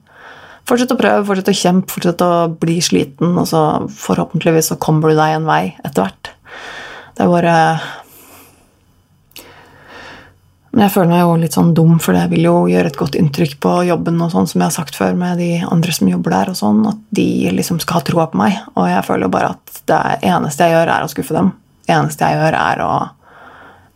Fortsett 0.67 0.93
å 0.93 0.99
prøve, 0.99 1.25
fortsett 1.27 1.51
å 1.51 1.57
kjempe, 1.57 1.91
fortsett 1.91 2.23
å 2.23 2.31
bli 2.61 2.77
sliten, 2.83 3.33
og 3.39 3.47
så 3.49 3.63
forhåpentligvis 3.95 4.71
så 4.71 4.79
kommer 4.79 5.11
du 5.11 5.17
deg 5.17 5.39
en 5.39 5.47
vei 5.47 5.63
etter 5.81 6.05
hvert. 6.05 6.31
Det 7.17 7.25
er 7.25 7.31
bare 7.31 7.55
men 10.71 10.85
jeg 10.85 10.93
føler 10.93 11.09
meg 11.11 11.21
jo 11.25 11.31
litt 11.41 11.55
sånn 11.57 11.73
dum, 11.75 11.97
for 11.99 12.15
det 12.15 12.29
vil 12.31 12.45
jo 12.47 12.53
gjøre 12.71 12.93
et 12.93 12.99
godt 12.99 13.17
inntrykk 13.19 13.57
på 13.63 13.71
jobben, 13.89 14.21
og 14.23 14.31
sånn, 14.31 14.45
som 14.47 14.61
jeg 14.61 14.69
har 14.69 14.75
sagt 14.77 14.95
før 14.95 15.17
med 15.19 15.41
de 15.41 15.49
andre 15.67 15.91
som 15.91 16.07
jobber 16.07 16.31
der, 16.31 16.51
og 16.53 16.55
sånn, 16.55 16.79
at 16.87 16.99
de 17.11 17.25
liksom 17.51 17.81
skal 17.83 17.99
ha 17.99 18.03
troa 18.07 18.27
på 18.31 18.39
meg. 18.39 18.55
Og 18.79 18.85
jeg 18.87 19.03
føler 19.03 19.27
jo 19.27 19.33
bare 19.33 19.49
at 19.57 19.81
det 19.91 19.99
eneste 20.29 20.69
jeg 20.69 20.77
gjør, 20.77 20.91
er 20.93 21.03
å 21.03 21.09
skuffe 21.11 21.35
dem. 21.35 21.49
Det 21.83 21.95
eneste 21.97 22.29
jeg 22.29 22.39
gjør, 22.39 22.57
er 22.61 22.83
å 22.85 22.93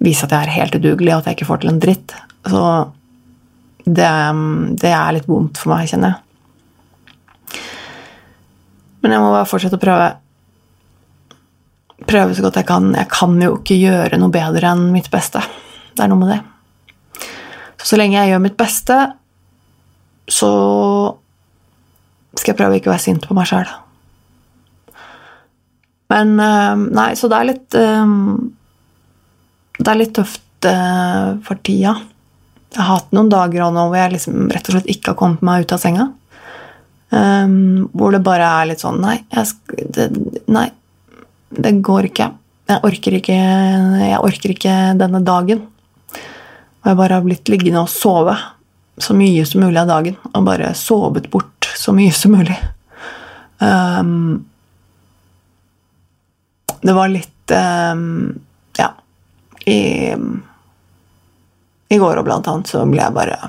vise 0.03 0.27
at 0.27 0.35
jeg 0.35 0.43
er 0.49 0.51
helt 0.57 0.75
udugelig, 0.75 1.13
og 1.13 1.21
at 1.21 1.29
jeg 1.29 1.37
ikke 1.37 1.47
får 1.47 1.61
til 1.61 1.71
en 1.71 1.79
dritt. 1.85 2.15
Så 2.43 2.63
det, 3.85 4.09
det 4.81 4.91
er 4.91 5.15
litt 5.15 5.29
vondt 5.31 5.61
for 5.61 5.71
meg, 5.71 5.87
kjenner 5.87 6.11
jeg. 6.11 7.61
Men 9.05 9.15
jeg 9.15 9.23
må 9.23 9.29
bare 9.31 9.47
fortsette 9.47 9.79
å 9.79 9.85
prøve. 9.85 10.09
Prøve 12.03 12.35
så 12.35 12.43
godt 12.43 12.59
jeg 12.59 12.67
kan. 12.67 12.91
Jeg 12.99 13.07
kan 13.13 13.39
jo 13.39 13.53
ikke 13.61 13.79
gjøre 13.79 14.19
noe 14.19 14.33
bedre 14.33 14.73
enn 14.75 14.89
mitt 14.91 15.07
beste. 15.13 15.39
Det 15.95 16.03
er 16.03 16.11
noe 16.11 16.19
med 16.19 16.33
det. 16.33 16.41
Så 17.85 17.99
lenge 17.99 18.17
jeg 18.17 18.33
gjør 18.33 18.41
mitt 18.41 18.57
beste, 18.57 18.97
så 20.25 20.51
skal 22.35 22.51
jeg 22.51 22.59
prøve 22.59 22.79
ikke 22.79 22.89
å 22.89 22.95
være 22.95 23.05
sint 23.05 23.27
på 23.27 23.37
meg 23.37 23.49
sjæl. 23.49 23.69
Men 26.13 26.35
eh, 26.41 26.75
Nei, 26.97 27.11
så 27.17 27.29
det 27.31 27.37
er 27.37 27.47
litt 27.49 27.77
eh, 27.79 28.11
Det 29.79 29.89
er 29.89 29.97
litt 29.97 30.13
tøft 30.17 30.67
eh, 30.69 31.31
for 31.45 31.61
tida. 31.65 31.95
Jeg 32.75 32.81
har 32.81 32.99
hatt 32.99 33.13
noen 33.15 33.31
dager 33.31 33.71
nå 33.71 33.87
hvor 33.87 33.97
jeg 33.97 34.15
liksom 34.17 34.49
rett 34.51 34.69
og 34.69 34.75
slett 34.75 34.89
ikke 34.91 35.13
har 35.13 35.19
kommet 35.19 35.45
meg 35.45 35.65
ut 35.65 35.75
av 35.75 35.81
senga. 35.81 36.09
hvor 37.95 38.11
det 38.11 38.19
bare 38.25 38.47
er 38.59 38.65
litt 38.67 38.81
sånn 38.83 38.97
Nei, 38.99 39.13
jeg, 39.31 39.85
det, 39.95 40.09
nei, 40.51 40.65
det 41.55 41.71
går 41.85 42.09
ikke. 42.09 42.27
Jeg 42.67 42.83
orker 42.89 43.15
ikke, 43.21 43.37
jeg 44.01 44.19
orker 44.19 44.51
ikke 44.51 44.73
denne 44.99 45.21
dagen. 45.23 45.61
Og 46.85 46.91
jeg 46.91 46.97
bare 46.99 47.17
har 47.17 47.25
blitt 47.25 47.49
liggende 47.49 47.81
og 47.81 47.89
sove 47.89 48.35
så 49.01 49.15
mye 49.17 49.41
som 49.49 49.63
mulig 49.65 49.79
av 49.81 49.89
dagen. 49.89 50.17
Og 50.31 50.43
bare 50.45 50.75
sovet 50.77 51.31
bort 51.33 51.65
så 51.73 51.93
mye 51.97 52.13
som 52.13 52.35
mulig. 52.37 52.57
Um, 53.57 54.45
det 56.85 56.93
var 56.93 57.09
litt 57.09 57.55
um, 57.57 58.35
Ja. 58.77 58.91
I, 59.65 60.13
I 61.89 61.97
går 61.97 62.19
og 62.21 62.27
blant 62.27 62.47
annet 62.51 62.69
så 62.69 62.83
ble 62.85 63.01
jeg 63.01 63.15
bare 63.15 63.39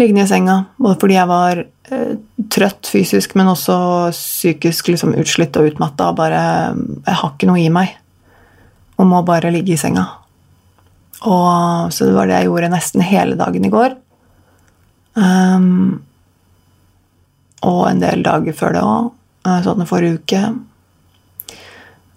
liggende 0.00 0.24
i 0.24 0.30
senga. 0.32 0.56
Både 0.74 0.98
fordi 0.98 1.20
jeg 1.20 1.30
var 1.30 1.62
uh, 1.62 2.16
trøtt 2.50 2.90
fysisk, 2.90 3.36
men 3.38 3.52
også 3.52 3.76
psykisk 4.10 4.90
liksom 4.90 5.14
utslitt 5.22 5.54
og 5.60 5.70
utmatta. 5.70 6.10
Bare 6.18 6.42
Jeg 6.74 7.20
har 7.22 7.30
ikke 7.30 7.52
noe 7.52 7.62
i 7.62 7.70
meg 7.70 7.94
og 8.98 9.06
må 9.08 9.22
bare 9.26 9.54
ligge 9.54 9.76
i 9.76 9.80
senga. 9.80 10.08
Og, 11.22 11.92
så 11.94 12.08
det 12.08 12.16
var 12.16 12.28
det 12.28 12.40
jeg 12.40 12.50
gjorde 12.50 12.72
nesten 12.72 13.04
hele 13.06 13.36
dagen 13.38 13.66
i 13.66 13.70
går. 13.72 13.94
Um, 15.14 16.02
og 17.62 17.82
en 17.90 18.02
del 18.02 18.24
dager 18.26 18.56
før 18.56 18.74
det 18.74 18.82
òg. 18.86 19.10
Sånn 19.66 19.82
i 19.82 19.88
forrige 19.88 20.18
uke. 20.20 20.42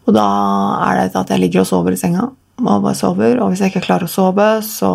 Og 0.06 0.14
da 0.14 0.26
er 0.88 1.00
det 1.00 1.18
at 1.18 1.32
jeg 1.34 1.42
ligger 1.42 1.64
og 1.64 1.70
sover 1.70 1.96
i 1.96 2.00
senga. 2.00 2.28
Og 2.62 2.84
bare 2.86 2.98
sover. 2.98 3.40
Og 3.42 3.52
hvis 3.52 3.64
jeg 3.64 3.74
ikke 3.74 3.86
klarer 3.88 4.10
å 4.10 4.12
sove, 4.12 4.50
så 4.66 4.92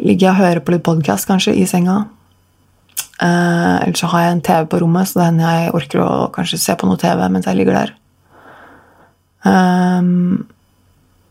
ligger 0.00 0.26
jeg 0.26 0.32
og 0.32 0.40
hører 0.40 0.64
på 0.64 0.74
litt 0.74 0.86
podkast 0.86 1.28
kanskje 1.28 1.56
i 1.60 1.66
senga. 1.68 2.02
Uh, 3.20 3.84
Eller 3.84 3.96
så 4.00 4.08
har 4.12 4.24
jeg 4.24 4.36
en 4.36 4.44
TV 4.44 4.68
på 4.72 4.80
rommet, 4.80 5.08
så 5.08 5.26
den 5.26 5.42
jeg 5.44 5.72
orker 5.76 6.00
å 6.00 6.12
kanskje 6.32 6.60
se 6.60 6.76
på 6.80 6.88
noe 6.88 7.00
TV 7.00 7.26
mens 7.28 7.48
jeg 7.48 7.58
ligger 7.58 7.76
der. 7.76 7.92
Um, 9.44 10.48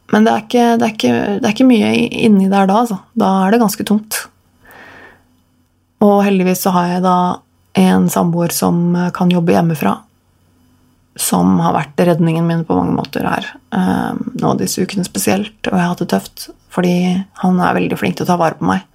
men 0.10 0.26
det 0.26 0.34
er, 0.34 0.43
ikke, 0.45 0.65
det, 0.80 0.86
er 0.86 0.93
ikke, 0.95 1.13
det 1.38 1.45
er, 1.45 1.54
ikke, 1.54 1.69
mye 1.69 1.93
inni 2.26 2.50
der 2.50 2.69
da, 2.69 2.82
altså. 2.82 3.00
Da 3.19 3.30
er 3.43 3.54
det 3.54 3.62
ganske 3.62 3.86
tomt. 3.86 4.17
Og 6.06 6.22
heldigvis 6.26 6.63
så 6.65 6.74
har 6.74 6.95
jeg 6.95 7.04
da 7.06 7.17
en 7.80 8.08
samboer 8.10 8.54
som 8.56 8.95
kan 9.13 9.30
jobbe 9.34 9.54
hjemmefra. 9.54 10.00
Som 11.19 11.60
har 11.62 11.76
vært 11.76 12.02
redningen 12.10 12.48
min 12.48 12.65
på 12.65 12.78
mange 12.78 12.95
måter 12.98 13.28
her. 13.28 13.52
Um, 13.76 14.24
nå 14.39 14.56
disse 14.58 14.82
ukene 14.82 15.06
spesielt. 15.06 15.60
Og 15.67 15.76
jeg 15.76 15.84
har 15.84 15.93
hatt 15.93 16.02
det 16.02 16.10
tøft, 16.15 16.50
fordi 16.74 16.95
han 17.43 17.62
er 17.62 17.78
veldig 17.78 18.00
flink 18.00 18.17
til 18.17 18.26
å 18.26 18.32
ta 18.32 18.39
vare 18.39 18.58
på 18.58 18.69
meg. 18.69 18.86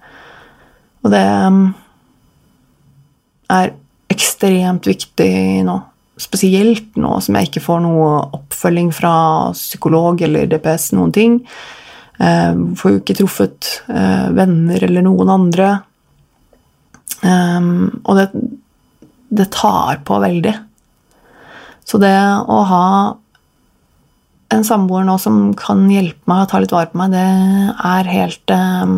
Og 1.05 1.13
det 1.13 1.25
um, 1.47 1.65
er 3.55 3.75
ekstremt 4.11 4.87
viktig 4.89 5.63
nå 5.67 5.79
spesielt 6.21 6.95
nå 6.99 7.17
som 7.23 7.35
jeg 7.37 7.49
ikke 7.49 7.63
får 7.65 7.81
noe 7.83 8.11
oppfølging 8.37 8.91
fra 8.95 9.15
psykolog 9.55 10.21
eller 10.25 10.47
DPS, 10.51 10.91
noen 10.95 11.11
ting. 11.15 11.39
Eh, 12.19 12.53
får 12.79 12.93
jo 12.93 13.01
ikke 13.01 13.17
truffet 13.19 13.71
eh, 13.91 14.29
venner 14.35 14.85
eller 14.87 15.05
noen 15.05 15.31
andre. 15.33 15.73
Um, 17.25 18.01
og 18.03 18.19
det, 18.19 18.25
det, 19.33 19.49
tar 19.55 20.01
på 20.05 20.19
veldig. 20.21 20.53
Så 21.85 21.99
det 22.01 22.13
å 22.13 22.59
ha 22.69 22.87
en 24.53 24.65
samboer 24.67 25.05
nå 25.07 25.15
som 25.21 25.49
kan 25.57 25.85
hjelpe 25.89 26.29
meg 26.29 26.45
og 26.45 26.51
ta 26.51 26.61
litt 26.61 26.75
vare 26.75 26.91
på 26.91 26.99
meg, 27.01 27.15
det 27.15 27.25
er 27.89 28.11
helt 28.11 28.55
um, 28.55 28.97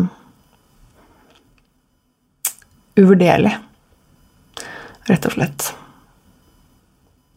uvurderlig. 2.98 3.54
Rett 5.08 5.28
og 5.30 5.38
slett. 5.38 5.70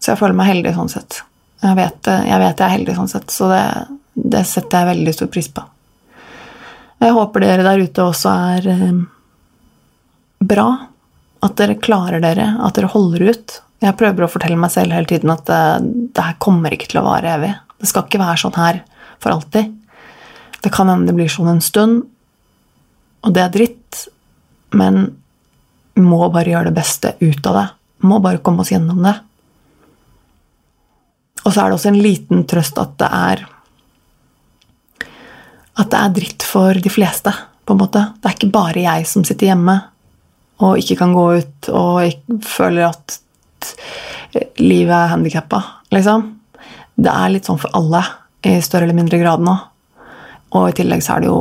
Så 0.01 0.13
jeg 0.13 0.19
føler 0.21 0.37
meg 0.37 0.49
heldig 0.49 0.73
sånn 0.75 0.91
sett. 0.91 1.21
Jeg 1.61 1.77
vet, 1.77 2.09
jeg 2.09 2.41
vet 2.41 2.61
jeg 2.61 2.65
er 2.65 2.73
heldig 2.73 2.95
sånn 2.97 3.11
sett, 3.11 3.33
så 3.33 3.49
det, 3.51 3.65
det, 4.17 4.41
setter 4.49 4.81
jeg 4.81 4.89
veldig 4.95 5.13
stor 5.13 5.29
pris 5.33 5.49
på. 5.53 5.65
Jeg 7.01 7.13
håper 7.17 7.43
dere 7.43 7.65
der 7.65 7.83
ute 7.85 8.05
også 8.05 8.31
er 8.55 8.69
um, 8.81 9.03
bra. 10.41 10.67
At 11.45 11.57
dere 11.57 11.77
klarer 11.81 12.21
dere, 12.21 12.47
at 12.61 12.77
dere 12.77 12.89
holder 12.93 13.27
ut. 13.29 13.59
Jeg 13.81 13.97
prøver 13.97 14.25
å 14.25 14.29
fortelle 14.29 14.57
meg 14.61 14.73
selv 14.73 14.93
hele 14.93 15.09
tiden 15.09 15.33
at 15.33 15.45
det, 15.49 15.61
det 16.17 16.25
her 16.25 16.37
kommer 16.41 16.73
ikke 16.73 16.91
til 16.91 17.01
å 17.01 17.05
vare 17.05 17.35
evig. 17.37 17.53
Det 17.81 17.89
skal 17.89 18.05
ikke 18.05 18.21
være 18.21 18.41
sånn 18.41 18.57
her 18.57 18.83
for 19.21 19.33
alltid. 19.33 19.71
Det 20.61 20.69
kan 20.73 20.89
hende 20.89 21.09
det 21.09 21.17
blir 21.17 21.29
sånn 21.29 21.49
en 21.55 21.63
stund, 21.65 22.03
og 23.21 23.33
det 23.33 23.41
er 23.41 23.53
dritt, 23.53 24.05
men 24.77 25.03
må 25.97 26.21
bare 26.33 26.53
gjøre 26.53 26.69
det 26.69 26.77
beste 26.77 27.15
ut 27.21 27.49
av 27.49 27.57
det. 27.57 27.67
Må 28.05 28.21
bare 28.21 28.41
komme 28.41 28.63
oss 28.63 28.71
gjennom 28.73 29.01
det. 29.05 29.17
Og 31.45 31.53
så 31.53 31.61
er 31.61 31.69
det 31.71 31.77
også 31.77 31.91
en 31.91 32.01
liten 32.01 32.43
trøst 32.49 32.77
at 32.81 32.97
det 33.01 33.09
er 33.09 33.45
At 35.81 35.89
det 35.89 35.99
er 35.99 36.13
dritt 36.13 36.43
for 36.45 36.77
de 36.77 36.91
fleste, 36.91 37.31
på 37.65 37.73
en 37.73 37.79
måte. 37.79 38.01
Det 38.19 38.27
er 38.27 38.35
ikke 38.35 38.51
bare 38.53 38.83
jeg 38.83 39.07
som 39.07 39.23
sitter 39.25 39.53
hjemme 39.53 39.77
og 40.61 40.77
ikke 40.77 40.99
kan 40.99 41.13
gå 41.15 41.23
ut 41.39 41.69
og 41.73 42.35
føler 42.45 42.91
at 42.91 43.15
livet 44.61 44.93
er 44.93 45.09
handikappa, 45.15 45.61
liksom 45.89 46.27
det 47.01 47.11
er 47.11 47.33
litt 47.33 47.47
sånn 47.47 47.59
for 47.61 47.73
alle 47.77 48.01
i 48.45 48.57
større 48.63 48.87
eller 48.87 48.97
mindre 48.97 49.19
grad 49.21 49.43
nå. 49.45 49.53
Og 50.57 50.69
i 50.69 50.75
tillegg 50.75 51.03
så 51.05 51.15
er 51.15 51.23
det 51.23 51.31
jo 51.31 51.39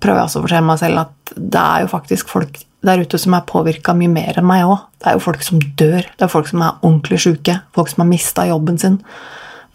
prøver 0.00 0.22
jeg 0.22 0.30
også 0.30 0.40
å 0.40 0.44
fortelle 0.46 0.66
meg 0.66 0.80
selv 0.80 1.02
at 1.02 1.32
det 1.36 1.62
er 1.62 1.84
jo 1.84 1.90
faktisk 1.92 2.30
folk 2.32 2.60
der 2.86 3.02
ute 3.02 3.18
som 3.20 3.34
er 3.36 3.48
påvirka 3.48 3.92
mye 3.96 4.10
mer 4.12 4.38
enn 4.40 4.48
meg 4.48 4.64
òg. 4.64 4.86
Det 5.00 5.10
er 5.10 5.18
jo 5.18 5.24
folk 5.24 5.44
som 5.44 5.60
dør. 5.60 6.06
Det 6.16 6.24
er 6.24 6.32
folk 6.32 6.48
som 6.48 6.62
er 6.64 6.78
ordentlig 6.80 7.20
sjuke. 7.24 7.58
Folk 7.76 7.92
som 7.92 8.02
har 8.04 8.08
mista 8.08 8.46
jobben 8.48 8.80
sin. 8.80 8.98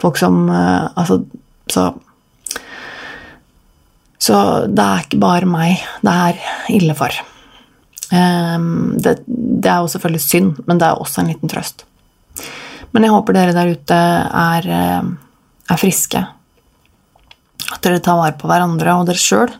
Folk 0.02 0.18
som 0.20 0.48
uh, 0.50 0.90
Altså, 0.96 1.22
så 1.70 1.92
Så 4.18 4.36
det 4.66 4.82
er 4.82 5.04
ikke 5.04 5.20
bare 5.22 5.46
meg 5.46 5.82
det 6.02 6.12
er 6.12 6.38
ille 6.74 6.94
for. 6.98 7.14
Um, 8.10 8.96
det, 8.98 9.20
det, 9.26 9.68
er 9.70 9.82
jo 9.82 9.90
selvfølgelig 9.90 10.22
synd, 10.22 10.58
men 10.66 10.78
det 10.78 10.86
er 10.88 10.98
også 10.98 11.20
en 11.20 11.30
liten 11.30 11.50
trøst. 11.50 11.84
Men 12.94 13.04
jeg 13.04 13.12
håper 13.12 13.36
dere 13.36 13.54
der 13.54 13.72
ute 13.74 13.96
er, 13.96 14.66
eh, 14.72 15.08
er 15.68 15.80
friske. 15.80 16.22
At 17.74 17.82
dere 17.84 18.00
tar 18.00 18.16
vare 18.16 18.38
på 18.38 18.48
hverandre 18.48 18.94
og 18.96 19.08
dere 19.10 19.20
sjøl. 19.20 19.52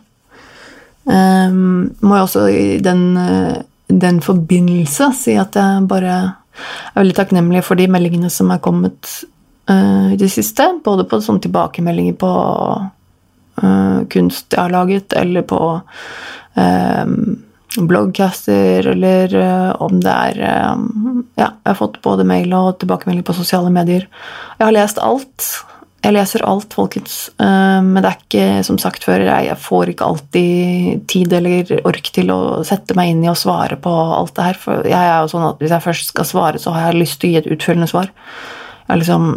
Um, 1.07 1.13
ehm, 1.13 1.95
må 2.03 2.17
jeg 2.17 2.27
også 2.27 2.43
i 2.51 2.65
den, 2.83 3.01
eh, 3.17 3.61
den, 3.87 4.19
forbindelse 4.21 5.13
si 5.15 5.37
at 5.39 5.55
jeg 5.55 5.87
bare 5.87 6.17
er 6.19 6.99
veldig 6.99 7.15
takknemlig 7.15 7.63
for 7.63 7.79
de 7.79 7.87
meldingene 7.87 8.29
som 8.33 8.51
er 8.51 8.59
kommet 8.59 9.07
uh, 9.71 10.11
i 10.11 10.19
det 10.19 10.29
siste. 10.33 10.65
Både 10.83 11.05
på 11.07 11.21
sånne 11.23 11.45
tilbakemeldinger 11.45 12.17
på 12.19 12.31
uh, 13.63 13.99
kunst 14.11 14.51
jeg 14.51 14.59
har 14.59 14.73
laget, 14.73 15.13
eller 15.15 15.45
på 15.47 15.61
um, 16.57 17.37
bloggcaster, 17.77 18.89
eller 18.95 19.37
uh, 19.37 19.71
om 19.85 20.01
det 20.01 20.17
er 20.33 20.73
um, 20.73 21.23
Ja, 21.37 21.53
jeg 21.53 21.71
har 21.71 21.79
fått 21.79 22.01
både 22.01 22.25
mail 22.27 22.51
og 22.57 22.79
tilbakemelding 22.81 23.23
på 23.23 23.37
sosiale 23.37 23.71
medier. 23.71 24.09
Jeg 24.57 24.65
har 24.65 24.75
lest 24.75 24.99
alt. 24.99 25.51
Jeg 26.05 26.13
leser 26.13 26.43
alt, 26.45 26.75
folkens. 26.77 27.15
Uh, 27.41 27.81
men 27.83 27.99
det 28.03 28.09
er 28.09 28.19
ikke, 28.19 28.45
som 28.67 28.77
sagt 28.81 29.03
før, 29.07 29.23
jeg, 29.25 29.57
får 29.59 29.91
ikke 29.91 30.07
alltid 30.07 31.01
tid 31.09 31.33
eller 31.39 31.73
ork 31.89 32.11
til 32.13 32.29
å 32.31 32.39
sette 32.67 32.95
meg 32.97 33.11
inn 33.11 33.25
i 33.25 33.31
og 33.31 33.39
svare 33.39 33.79
på 33.81 33.91
alt 33.91 34.35
det 34.37 34.45
her. 34.45 34.59
For 34.61 34.87
jeg 34.87 34.99
er 34.99 35.17
jo 35.23 35.31
sånn 35.33 35.47
at 35.49 35.63
hvis 35.63 35.73
jeg 35.73 35.85
først 35.87 36.13
skal 36.13 36.29
svare, 36.29 36.61
så 36.61 36.75
har 36.75 36.89
jeg 36.89 37.01
lyst 37.01 37.19
til 37.21 37.31
å 37.31 37.33
gi 37.33 37.41
et 37.41 37.51
utfølgende 37.57 37.89
svar. 37.91 38.11
Jeg, 38.87 39.01
liksom, 39.01 39.27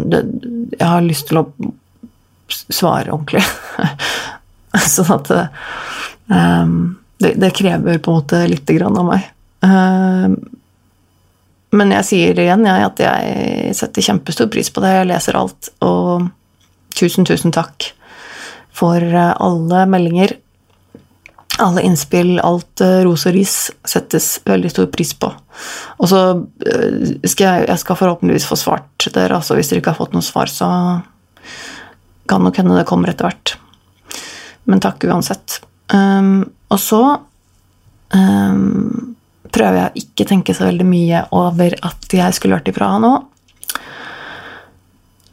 jeg 0.76 0.86
har 0.86 1.06
lyst 1.06 1.30
til 1.30 1.40
å 1.40 1.46
svare 2.50 3.14
ordentlig. 3.14 3.42
sånn 4.94 5.14
at 5.16 5.30
um, 6.30 6.74
det, 7.20 7.34
det, 7.40 7.54
krever 7.56 7.98
på 7.98 8.12
en 8.12 8.20
måte 8.20 8.44
lite 8.50 8.76
grann 8.76 8.98
av 9.00 9.08
meg. 9.08 9.30
Um, 9.64 10.36
men 11.74 11.94
jeg 11.94 12.06
sier 12.06 12.38
igjen 12.42 12.66
jeg, 12.66 12.86
at 12.86 13.02
jeg 13.02 13.74
setter 13.78 14.06
kjempestor 14.06 14.50
pris 14.52 14.70
på 14.74 14.82
det. 14.84 14.92
Jeg 14.98 15.10
leser 15.10 15.38
alt. 15.38 15.70
Og 15.86 16.28
tusen, 16.96 17.26
tusen 17.28 17.54
takk 17.54 17.92
for 18.80 19.02
eh, 19.02 19.34
alle 19.36 19.86
meldinger. 19.90 20.36
Alle 21.60 21.82
innspill, 21.84 22.38
alt 22.40 22.80
uh, 22.80 23.02
ros 23.04 23.26
og 23.28 23.34
ris 23.34 23.54
settes 23.84 24.38
veldig 24.48 24.70
stor 24.72 24.86
pris 24.88 25.10
på. 25.18 25.28
Og 26.00 26.08
så 26.08 26.20
uh, 26.38 27.10
skal 27.26 27.44
jeg, 27.44 27.66
jeg 27.68 27.82
skal 27.82 27.98
forhåpentligvis 28.00 28.46
få 28.48 28.56
svart 28.56 29.08
dere, 29.12 29.36
altså 29.36 29.58
hvis 29.58 29.68
dere 29.68 29.82
ikke 29.82 29.92
har 29.92 29.98
fått 29.98 30.14
noe 30.16 30.24
svar, 30.24 30.48
så 30.48 30.70
kan 32.30 32.46
nok 32.46 32.62
hende 32.62 32.78
det 32.78 32.86
kommer 32.88 33.12
etter 33.12 33.28
hvert. 33.28 33.56
Men 34.70 34.80
takk 34.80 35.04
uansett. 35.10 35.58
Um, 35.92 36.46
og 36.70 36.80
så 36.80 37.02
um, 38.14 39.16
prøver 39.50 39.80
jeg 39.80 39.90
å 39.90 40.04
ikke 40.04 40.28
tenke 40.30 40.54
så 40.56 40.68
veldig 40.68 40.86
mye 40.86 41.24
over 41.36 41.74
at 41.90 42.14
jeg 42.14 42.38
skulle 42.38 42.56
vært 42.56 42.70
i 42.70 42.76
Praha 42.76 43.02
nå. 43.02 43.12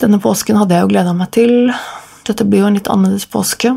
Denne 0.01 0.19
påsken 0.21 0.59
hadde 0.59 0.75
jeg 0.75 0.85
jo 0.85 0.91
gleda 0.91 1.13
meg 1.17 1.31
til. 1.35 1.71
Dette 2.27 2.45
blir 2.45 2.63
jo 2.63 2.69
en 2.69 2.77
litt 2.77 2.89
annerledes 2.91 3.27
påske. 3.31 3.71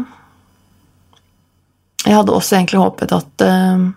Jeg 2.04 2.16
hadde 2.16 2.34
også 2.34 2.56
egentlig 2.56 2.80
håpet 2.80 3.12
at 3.12 3.44
uh, 3.44 3.88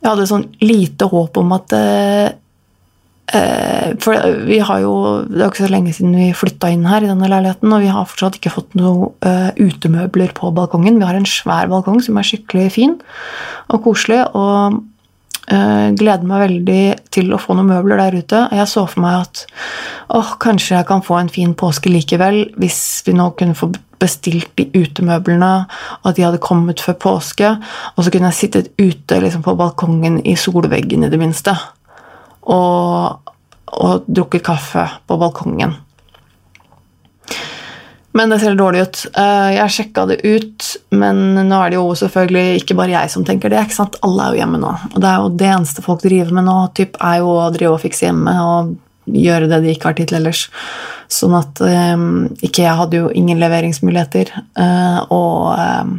Jeg 0.00 0.06
hadde 0.06 0.26
sånn 0.30 0.48
lite 0.62 1.08
håp 1.10 1.38
om 1.40 1.54
at 1.56 1.74
uh, 1.74 2.28
Eh, 3.34 3.94
for 3.98 4.14
vi 4.46 4.60
har 4.62 4.78
jo 4.84 4.92
Det 5.26 5.40
er 5.40 5.48
ikke 5.50 5.64
så 5.64 5.70
lenge 5.72 5.92
siden 5.96 6.12
vi 6.14 6.28
flytta 6.30 6.68
inn 6.70 6.84
her 6.86 7.02
i 7.02 7.08
denne 7.10 7.26
leiligheten, 7.26 7.72
og 7.74 7.82
vi 7.82 7.90
har 7.90 8.06
fortsatt 8.06 8.38
ikke 8.38 8.52
fått 8.54 8.76
noe 8.78 9.10
uh, 9.26 9.50
utemøbler 9.58 10.30
på 10.36 10.52
balkongen. 10.54 11.00
Vi 11.00 11.08
har 11.08 11.18
en 11.18 11.26
svær 11.26 11.66
balkong 11.72 11.98
som 12.04 12.18
er 12.20 12.28
skikkelig 12.28 12.68
fin 12.76 12.94
og 13.66 13.82
koselig, 13.82 14.22
og 14.38 14.78
gleder 15.46 16.26
meg 16.26 16.42
veldig 16.42 16.80
til 17.14 17.30
å 17.30 17.38
få 17.38 17.54
noen 17.54 17.70
møbler 17.70 18.00
der 18.02 18.16
ute. 18.18 18.40
Jeg 18.58 18.70
så 18.70 18.82
for 18.90 19.04
meg 19.04 19.20
at 19.20 19.44
åh, 20.16 20.32
kanskje 20.42 20.74
jeg 20.74 20.88
kan 20.88 21.04
få 21.06 21.20
en 21.20 21.30
fin 21.32 21.54
påske 21.54 21.92
likevel, 21.92 22.42
hvis 22.58 22.80
vi 23.06 23.14
nå 23.14 23.30
kunne 23.38 23.58
få 23.58 23.70
bestilt 24.02 24.50
de 24.58 24.66
utemøblene, 24.74 25.52
og 26.02 26.10
at 26.10 26.18
de 26.18 26.26
hadde 26.26 26.42
kommet 26.42 26.82
før 26.82 26.98
påske. 27.06 27.54
Og 27.94 28.04
så 28.04 28.12
kunne 28.12 28.32
jeg 28.32 28.40
sittet 28.40 28.74
ute 28.76 29.22
liksom, 29.22 29.46
på 29.46 29.56
balkongen 29.56 30.18
i 30.26 30.36
solveggen, 30.40 31.06
i 31.06 31.12
det 31.12 31.22
minste 31.22 31.54
og, 32.46 33.32
og 33.66 34.06
drukket 34.06 34.44
kaffe 34.46 34.86
på 35.06 35.18
balkongen. 35.20 35.74
Men 38.16 38.32
det 38.32 38.38
ser 38.40 38.56
dårlig 38.56 38.86
ut. 38.86 39.02
Eh, 39.18 39.50
jeg 39.58 39.72
sjekka 39.74 40.06
det 40.08 40.16
ut, 40.24 40.68
men 40.96 41.18
nå 41.36 41.58
er 41.60 41.72
det 41.72 41.76
jo 41.76 41.90
selvfølgelig 42.00 42.62
ikke 42.62 42.76
bare 42.78 42.94
jeg 42.94 43.12
som 43.12 43.26
tenker 43.28 43.52
det. 43.52 43.60
ikke 43.66 43.76
sant? 43.76 43.98
Alle 44.06 44.24
er 44.24 44.32
jo 44.32 44.40
hjemme 44.40 44.60
nå. 44.62 44.72
Og 44.94 44.98
det 45.02 45.10
er 45.10 45.20
jo 45.20 45.30
det 45.42 45.50
eneste 45.52 45.84
folk 45.84 46.00
driver 46.04 46.32
med 46.38 46.48
nå, 46.48 46.56
typ, 46.78 46.96
er 46.96 47.20
jo 47.20 47.34
å 47.34 47.50
drive 47.52 47.74
og 47.74 47.82
fikse 47.84 48.08
hjemme 48.08 48.36
og 48.40 48.74
gjøre 49.06 49.50
det 49.50 49.60
de 49.62 49.74
ikke 49.74 49.90
har 49.90 49.98
tid 49.98 50.10
til 50.10 50.20
ellers. 50.22 50.46
Sånn 51.12 51.36
at 51.38 51.60
um, 51.62 52.26
ikke 52.40 52.64
jeg 52.64 52.78
hadde 52.80 53.02
jo 53.02 53.12
ingen 53.14 53.38
leveringsmuligheter. 53.42 54.32
Uh, 54.58 54.98
og 55.14 55.52
um, 55.60 55.96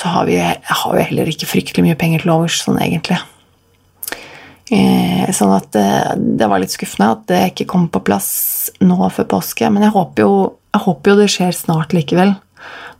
så 0.00 0.12
har 0.14 0.28
vi, 0.28 0.38
har 0.38 0.94
vi 0.94 1.08
heller 1.10 1.32
ikke 1.32 1.50
fryktelig 1.50 1.84
mye 1.88 1.98
penger 1.98 2.22
til 2.22 2.36
overs, 2.36 2.62
sånn 2.62 2.78
egentlig. 2.78 3.18
Eh, 4.66 5.28
sånn 5.30 5.52
at 5.54 5.68
det, 5.76 5.88
det, 6.40 6.46
var 6.50 6.58
litt 6.58 6.74
skuffende 6.74 7.12
at 7.14 7.20
det 7.30 7.42
ikke 7.52 7.68
kom 7.70 7.84
på 7.92 8.02
plass 8.06 8.30
nå 8.82 8.98
før 9.14 9.28
påske. 9.36 9.68
Men 9.70 9.86
jeg 9.86 9.94
håper 9.94 10.26
jo, 10.26 10.32
jeg 10.74 10.84
håper 10.88 11.12
jo 11.12 11.18
det 11.20 11.30
skjer 11.30 11.54
snart 11.54 11.94
likevel. 11.94 12.34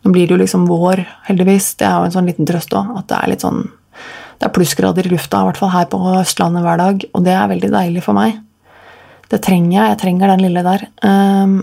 Nå 0.03 0.13
blir 0.13 0.27
det 0.27 0.35
jo 0.35 0.41
liksom 0.43 0.67
vår, 0.69 1.03
heldigvis. 1.27 1.73
Det 1.79 1.87
er 1.87 1.97
jo 1.97 2.07
en 2.07 2.15
sånn 2.15 2.29
liten 2.29 2.47
trøst 2.47 2.75
òg. 2.77 2.93
At 3.01 3.09
det 3.11 3.19
er 3.19 3.33
litt 3.33 3.45
sånn 3.45 3.65
Det 4.37 4.45
er 4.45 4.53
plussgrader 4.53 5.07
i 5.07 5.09
lufta, 5.09 5.39
i 5.41 5.47
hvert 5.47 5.57
fall 5.57 5.71
her 5.73 5.87
på 5.89 5.99
Østlandet 6.19 6.61
hver 6.63 6.77
dag. 6.77 7.07
Og 7.17 7.23
det 7.25 7.33
er 7.33 7.49
veldig 7.51 7.71
deilig 7.73 8.03
for 8.05 8.15
meg. 8.15 8.37
Det 9.27 9.41
trenger 9.43 9.73
jeg. 9.73 9.89
Jeg 9.89 9.99
trenger 10.03 10.31
den 10.31 10.43
lille 10.45 10.63
der. 10.63 10.85
Um, 11.01 11.55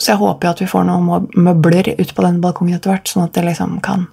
så 0.00 0.14
jeg 0.14 0.22
håper 0.22 0.48
jo 0.48 0.52
at 0.56 0.62
vi 0.64 0.70
får 0.70 0.86
noen 0.88 1.28
møbler 1.36 1.92
ut 1.92 2.14
på 2.16 2.24
den 2.24 2.40
balkongen 2.42 2.78
etter 2.78 2.94
hvert, 2.94 3.06
sånn 3.06 3.28
at 3.28 3.36
det 3.36 3.44
liksom 3.46 3.76
kan 3.84 4.08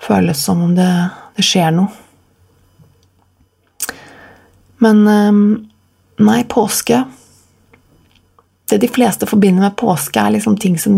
føles 0.00 0.40
som 0.40 0.62
om 0.64 0.72
det, 0.78 0.88
det 1.36 1.44
skjer 1.44 1.74
noe. 1.76 1.90
Men 4.80 5.02
ehm, 5.08 5.42
nei, 6.24 6.40
påske 6.48 7.04
Det 8.70 8.78
de 8.80 8.88
fleste 8.88 9.28
forbinder 9.28 9.66
med 9.66 9.76
påske, 9.80 10.20
er 10.20 10.36
liksom 10.36 10.56
ting 10.60 10.78
som 10.80 10.96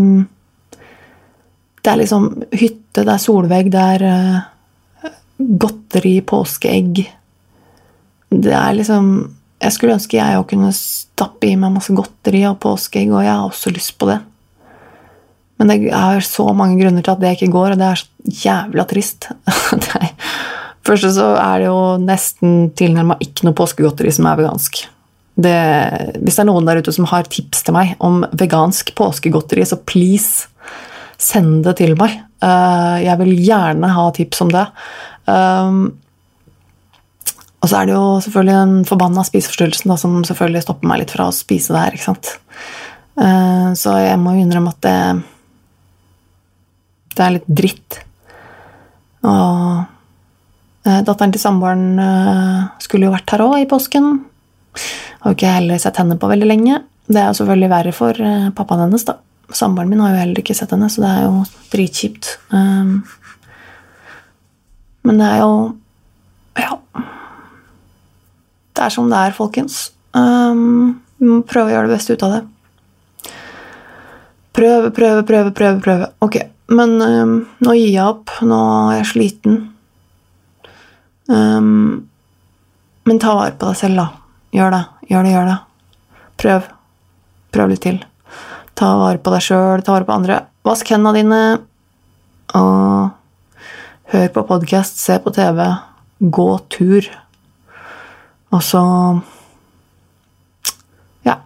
Det 1.83 1.91
er 1.91 1.99
liksom 1.99 2.29
hytte, 2.51 3.03
det 3.03 3.09
er 3.11 3.21
solvegg, 3.21 3.71
det 3.73 3.87
er 3.97 4.05
uh, 4.07 5.11
godteri, 5.37 6.21
påskeegg 6.21 7.03
det 8.41 8.53
er 8.53 8.75
liksom 8.77 9.07
Jeg 9.61 9.75
skulle 9.75 9.95
ønske 9.97 10.17
jeg 10.17 10.39
òg 10.39 10.47
kunne 10.49 10.71
stappe 10.75 11.47
i 11.47 11.55
meg 11.59 11.73
masse 11.75 11.93
godteri 11.95 12.43
og 12.49 12.59
påskeegg, 12.63 13.11
og 13.13 13.23
jeg 13.23 13.31
har 13.31 13.45
også 13.47 13.71
lyst 13.71 13.93
på 13.95 14.09
det. 14.09 14.17
Men 15.55 15.69
det 15.69 15.77
er 15.95 16.25
så 16.25 16.49
mange 16.51 16.75
grunner 16.81 17.05
til 17.05 17.13
at 17.13 17.21
det 17.21 17.31
ikke 17.37 17.53
går, 17.53 17.75
og 17.75 17.79
det 17.79 17.87
er 17.87 18.01
så 18.01 18.09
jævla 18.43 18.85
trist. 18.89 19.29
Først 20.83 21.07
så 21.15 21.29
er 21.39 21.61
det 21.61 21.69
jo 21.69 21.79
nesten 22.01 22.67
tilnærma 22.75 23.15
ikke 23.23 23.47
noe 23.47 23.55
påskegodteri 23.57 24.11
som 24.11 24.27
er 24.27 24.41
vegansk. 24.41 24.83
Det, 25.33 25.53
hvis 26.21 26.35
det 26.35 26.43
er 26.43 26.49
noen 26.49 26.67
der 26.67 26.81
ute 26.83 26.93
som 26.93 27.07
har 27.09 27.25
tips 27.31 27.63
til 27.65 27.73
meg 27.75 27.95
om 28.03 28.21
vegansk 28.37 28.91
påskegodteri, 28.97 29.63
så 29.65 29.79
please 29.79 30.49
send 31.21 31.63
det 31.65 31.77
til 31.79 31.95
meg. 31.99 32.19
Uh, 32.43 32.99
jeg 33.01 33.15
vil 33.23 33.33
gjerne 33.39 33.91
ha 33.95 34.07
tips 34.13 34.43
om 34.43 34.51
det. 34.53 34.65
Um, 35.25 35.83
og 37.63 37.71
så 37.71 37.79
er 37.79 37.87
det 37.87 37.95
jo 37.95 38.07
selvfølgelig 38.25 38.55
den 38.59 38.87
forbanna 38.89 39.23
spiseforstyrrelsen 39.23 39.93
da, 39.93 39.97
som 39.97 40.19
selvfølgelig 40.27 40.65
stopper 40.65 40.89
meg 40.91 41.05
litt 41.05 41.13
fra 41.15 41.29
å 41.29 41.35
spise 41.35 41.71
det 41.71 41.85
her. 41.85 41.95
ikke 41.95 42.09
sant? 42.11 42.33
Uh, 43.15 43.71
så 43.79 43.95
jeg 44.03 44.19
må 44.19 44.35
jo 44.35 44.43
innrømme 44.43 44.75
at 44.75 44.83
det 44.83 44.97
det 47.13 47.25
er 47.25 47.35
litt 47.35 47.49
dritt. 47.49 47.99
Og 49.23 49.83
datteren 50.83 51.31
til 51.31 51.41
samboeren 51.41 51.99
uh, 51.99 52.71
skulle 52.83 53.07
jo 53.07 53.13
vært 53.13 53.31
her 53.31 53.43
òg 53.45 53.57
i 53.61 53.69
påsken. 53.69 54.09
Har 55.23 55.35
ikke 55.35 55.53
heller 55.55 55.79
sett 55.79 55.99
henne 56.01 56.17
på 56.19 56.29
veldig 56.31 56.49
lenge. 56.49 56.81
Det 57.07 57.21
er 57.21 57.29
jo 57.29 57.37
selvfølgelig 57.39 57.71
verre 57.71 57.93
for 57.95 58.19
pappaen 58.55 58.85
hennes, 58.85 59.05
da. 59.07 59.17
Samboeren 59.53 59.91
min 59.91 60.01
har 60.01 60.13
jo 60.13 60.21
heller 60.21 60.39
ikke 60.41 60.55
sett 60.57 60.71
henne, 60.73 60.89
så 60.89 61.03
det 61.03 61.11
er 61.11 61.25
jo 61.27 61.43
dritkjipt. 61.73 62.37
Um, 62.53 63.03
men 65.03 65.19
det 65.19 65.29
er 65.29 65.43
jo 65.43 65.53
Ja. 66.57 66.77
Det 68.73 68.83
er 68.83 68.89
som 68.89 69.09
det 69.09 69.17
er, 69.17 69.35
folkens. 69.35 69.91
Um, 70.13 71.01
vi 71.19 71.27
må 71.29 71.41
prøve 71.45 71.69
å 71.69 71.73
gjøre 71.75 71.89
det 71.89 71.97
beste 71.97 72.15
ut 72.15 72.23
av 72.25 72.33
det. 72.33 72.41
Prøve, 74.53 74.89
prøve, 74.93 75.23
prøve, 75.25 75.51
prøve. 75.51 75.81
prøve. 75.81 76.09
Ok, 76.21 76.39
men 76.69 76.97
um, 77.01 77.35
nå 77.61 77.75
gir 77.77 77.91
jeg 77.93 78.05
opp. 78.05 78.33
Nå 78.41 78.59
er 78.91 78.99
jeg 79.01 79.11
sliten. 79.13 79.61
Um, 81.27 82.09
men 83.03 83.19
ta 83.19 83.35
vare 83.35 83.55
på 83.59 83.69
deg 83.69 83.79
selv, 83.79 83.99
da. 83.99 84.07
Gjør 84.55 84.73
det. 84.75 84.81
Gjør 85.09 85.25
det, 85.25 85.35
gjør 85.35 85.49
det. 85.49 85.59
Prøv. 86.43 86.67
Prøv 87.53 87.71
litt 87.71 87.83
til. 87.85 87.99
Ta 88.79 88.93
vare 88.99 89.21
på 89.21 89.33
deg 89.33 89.43
sjøl, 89.45 89.83
ta 89.85 89.95
vare 89.95 90.07
på 90.07 90.15
andre. 90.15 90.39
Vask 90.65 90.89
hendene 90.93 91.19
dine. 91.19 91.41
Og 92.57 93.11
hør 94.13 94.31
på 94.33 94.45
podkast, 94.49 94.99
se 95.01 95.17
på 95.21 95.33
TV, 95.33 95.65
gå 96.19 96.49
tur. 96.73 97.09
Og 98.53 98.63
så 98.63 98.83
Ja. 101.25 101.37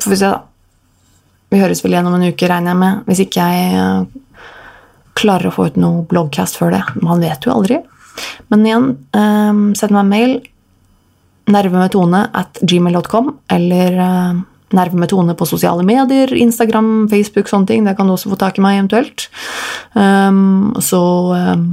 Får 0.00 0.10
vi 0.10 0.16
se, 0.16 0.30
da. 0.30 0.42
Vi 1.50 1.60
høres 1.60 1.84
vel 1.84 1.94
igjen 1.94 2.06
en 2.06 2.28
uke, 2.28 2.48
regner 2.48 2.72
jeg 2.74 2.80
med. 2.80 3.04
Hvis 3.06 3.20
ikke 3.22 3.44
jeg 3.46 3.74
uh, 3.78 4.06
klarer 5.14 5.48
å 5.48 5.54
få 5.54 5.68
ut 5.70 5.76
noe 5.76 6.04
bloggcast 6.04 6.58
før 6.58 6.74
det. 6.74 6.82
Man 7.02 7.22
vet 7.22 7.46
jo 7.46 7.54
aldri. 7.54 7.78
Men 8.52 8.66
igjen, 8.66 8.90
um, 9.16 9.64
send 9.78 9.94
meg 9.94 10.04
en 10.04 10.12
mail. 10.12 10.36
Nervemetone 11.52 12.26
at 12.34 12.60
gmail.com. 12.62 13.32
Eller 13.52 13.98
uh, 14.00 14.44
nervemetone 14.74 15.34
på 15.34 15.46
sosiale 15.46 15.82
medier. 15.86 16.34
Instagram, 16.34 17.08
Facebook, 17.10 17.48
sånne 17.50 17.70
ting. 17.70 17.86
Der 17.86 17.96
kan 17.98 18.06
du 18.08 18.16
også 18.16 18.32
få 18.32 18.38
tak 18.40 18.58
i 18.58 18.64
meg 18.64 18.80
eventuelt. 18.80 19.28
Um, 19.94 20.74
så 20.82 21.02
um, 21.34 21.66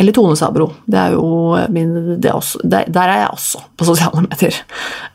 eller 0.00 0.12
Tone 0.16 0.36
Sabro. 0.36 0.70
Det 0.88 0.98
er 0.98 1.16
jo 1.16 1.56
min, 1.70 1.96
er 2.16 2.32
også, 2.32 2.62
der, 2.64 2.88
er 2.88 3.18
jeg 3.24 3.32
også 3.32 3.64
på 3.76 3.84
sosiale 3.84 4.24
medier. 4.24 4.62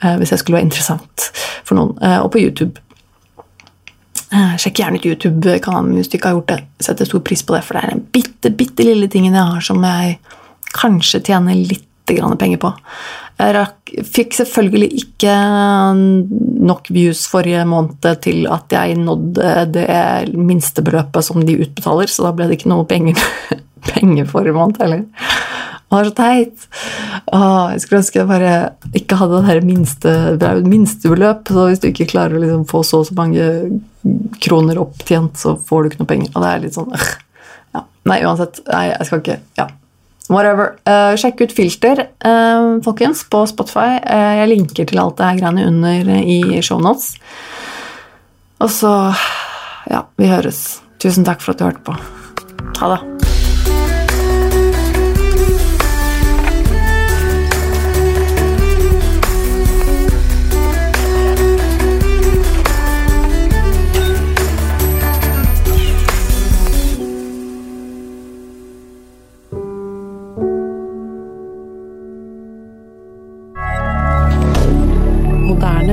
Uh, 0.04 0.16
hvis 0.18 0.32
jeg 0.32 0.44
skulle 0.44 0.60
være 0.60 0.70
interessant 0.70 1.32
for 1.66 1.80
noen. 1.80 1.98
Uh, 2.02 2.22
og 2.24 2.32
på 2.32 2.44
YouTube. 2.44 2.80
Sjekk 4.60 4.82
gjerne 4.82 5.00
ut 5.00 5.06
YouTube-kanalen 5.08 5.94
hvis 5.96 6.10
du 6.12 6.18
ikke 6.18 6.28
har 6.28 6.36
gjort 6.36 6.50
det. 6.52 6.84
Setter 6.84 7.08
stor 7.08 7.22
pris 7.24 7.46
på 7.48 7.56
det, 7.56 7.62
for 7.64 7.78
det 7.78 7.84
er 7.84 7.94
den 7.94 8.02
bitte, 8.12 8.52
bitte 8.52 8.84
lille 8.84 9.08
tingen 9.08 9.38
jeg 9.38 9.54
har 9.54 9.64
som 9.64 9.80
jeg 9.88 10.18
kanskje 10.76 11.24
tjener 11.30 11.56
litt 11.56 11.86
penger 12.08 12.60
på. 12.62 12.70
Jeg 13.38 14.06
fikk 14.08 14.38
selvfølgelig 14.40 14.88
ikke 15.02 15.34
nok 16.68 16.88
views 16.90 17.26
forrige 17.30 17.66
måned 17.68 18.08
til 18.24 18.48
at 18.50 18.72
jeg 18.72 18.96
nådde 19.02 19.66
det 19.76 19.88
minstebeløpet 20.34 21.28
som 21.28 21.44
de 21.46 21.60
utbetaler, 21.66 22.08
så 22.08 22.26
da 22.26 22.32
ble 22.34 22.48
det 22.48 22.62
ikke 22.62 22.72
noe 22.72 22.88
penger 22.90 23.20
penger 23.92 24.30
forrige 24.32 24.56
måned 24.58 24.80
heller. 24.82 25.04
Det 25.88 25.96
var 25.96 26.08
så 26.10 26.16
teit! 26.18 26.66
Åh, 27.32 27.70
jeg 27.72 27.84
skulle 27.84 28.02
ønske 28.02 28.20
jeg 28.20 28.28
bare 28.28 28.56
ikke 28.98 29.20
hadde 29.22 29.44
det 29.48 29.62
minste, 29.64 30.16
det 30.36 30.50
er. 30.50 31.38
Så 31.48 31.68
hvis 31.70 31.84
du 31.84 31.88
ikke 31.88 32.10
klarer 32.12 32.36
å 32.36 32.42
liksom 32.44 32.66
få 32.68 32.82
så 32.84 33.04
og 33.04 33.08
så 33.08 33.16
mange 33.16 33.46
kroner 34.44 34.82
opptjent, 34.82 35.40
så 35.40 35.56
får 35.56 35.84
du 35.84 35.90
ikke 35.90 36.02
noe 36.02 36.10
penger. 36.12 36.34
Og 36.34 36.44
det 36.44 36.50
er 36.52 36.64
litt 36.66 36.76
sånn 36.76 36.92
ja. 36.92 37.86
Nei, 38.08 38.20
uansett. 38.26 38.60
Nei, 38.68 38.88
jeg 38.92 39.08
skal 39.08 39.24
ikke 39.24 39.40
Ja. 39.60 39.70
Whatever. 40.32 40.76
Uh, 40.88 41.16
sjekk 41.20 41.46
ut 41.46 41.56
Filter, 41.56 42.04
uh, 42.28 42.78
folkens, 42.86 43.24
på 43.32 43.46
Spotify. 43.48 44.00
Uh, 44.04 44.34
jeg 44.42 44.52
linker 44.54 44.90
til 44.90 45.02
alt 45.02 45.20
det 45.20 45.30
her 45.30 45.40
greiene 45.40 45.68
under 45.70 46.12
i 46.20 46.62
shownotes. 46.62 47.16
Og 48.60 48.74
så 48.74 48.94
Ja, 49.88 50.04
vi 50.20 50.28
høres. 50.28 50.82
Tusen 51.00 51.24
takk 51.24 51.40
for 51.40 51.56
at 51.56 51.62
du 51.62 51.70
hørte 51.70 51.86
på. 51.88 51.96
Ha 52.82 52.96
det. 52.96 53.27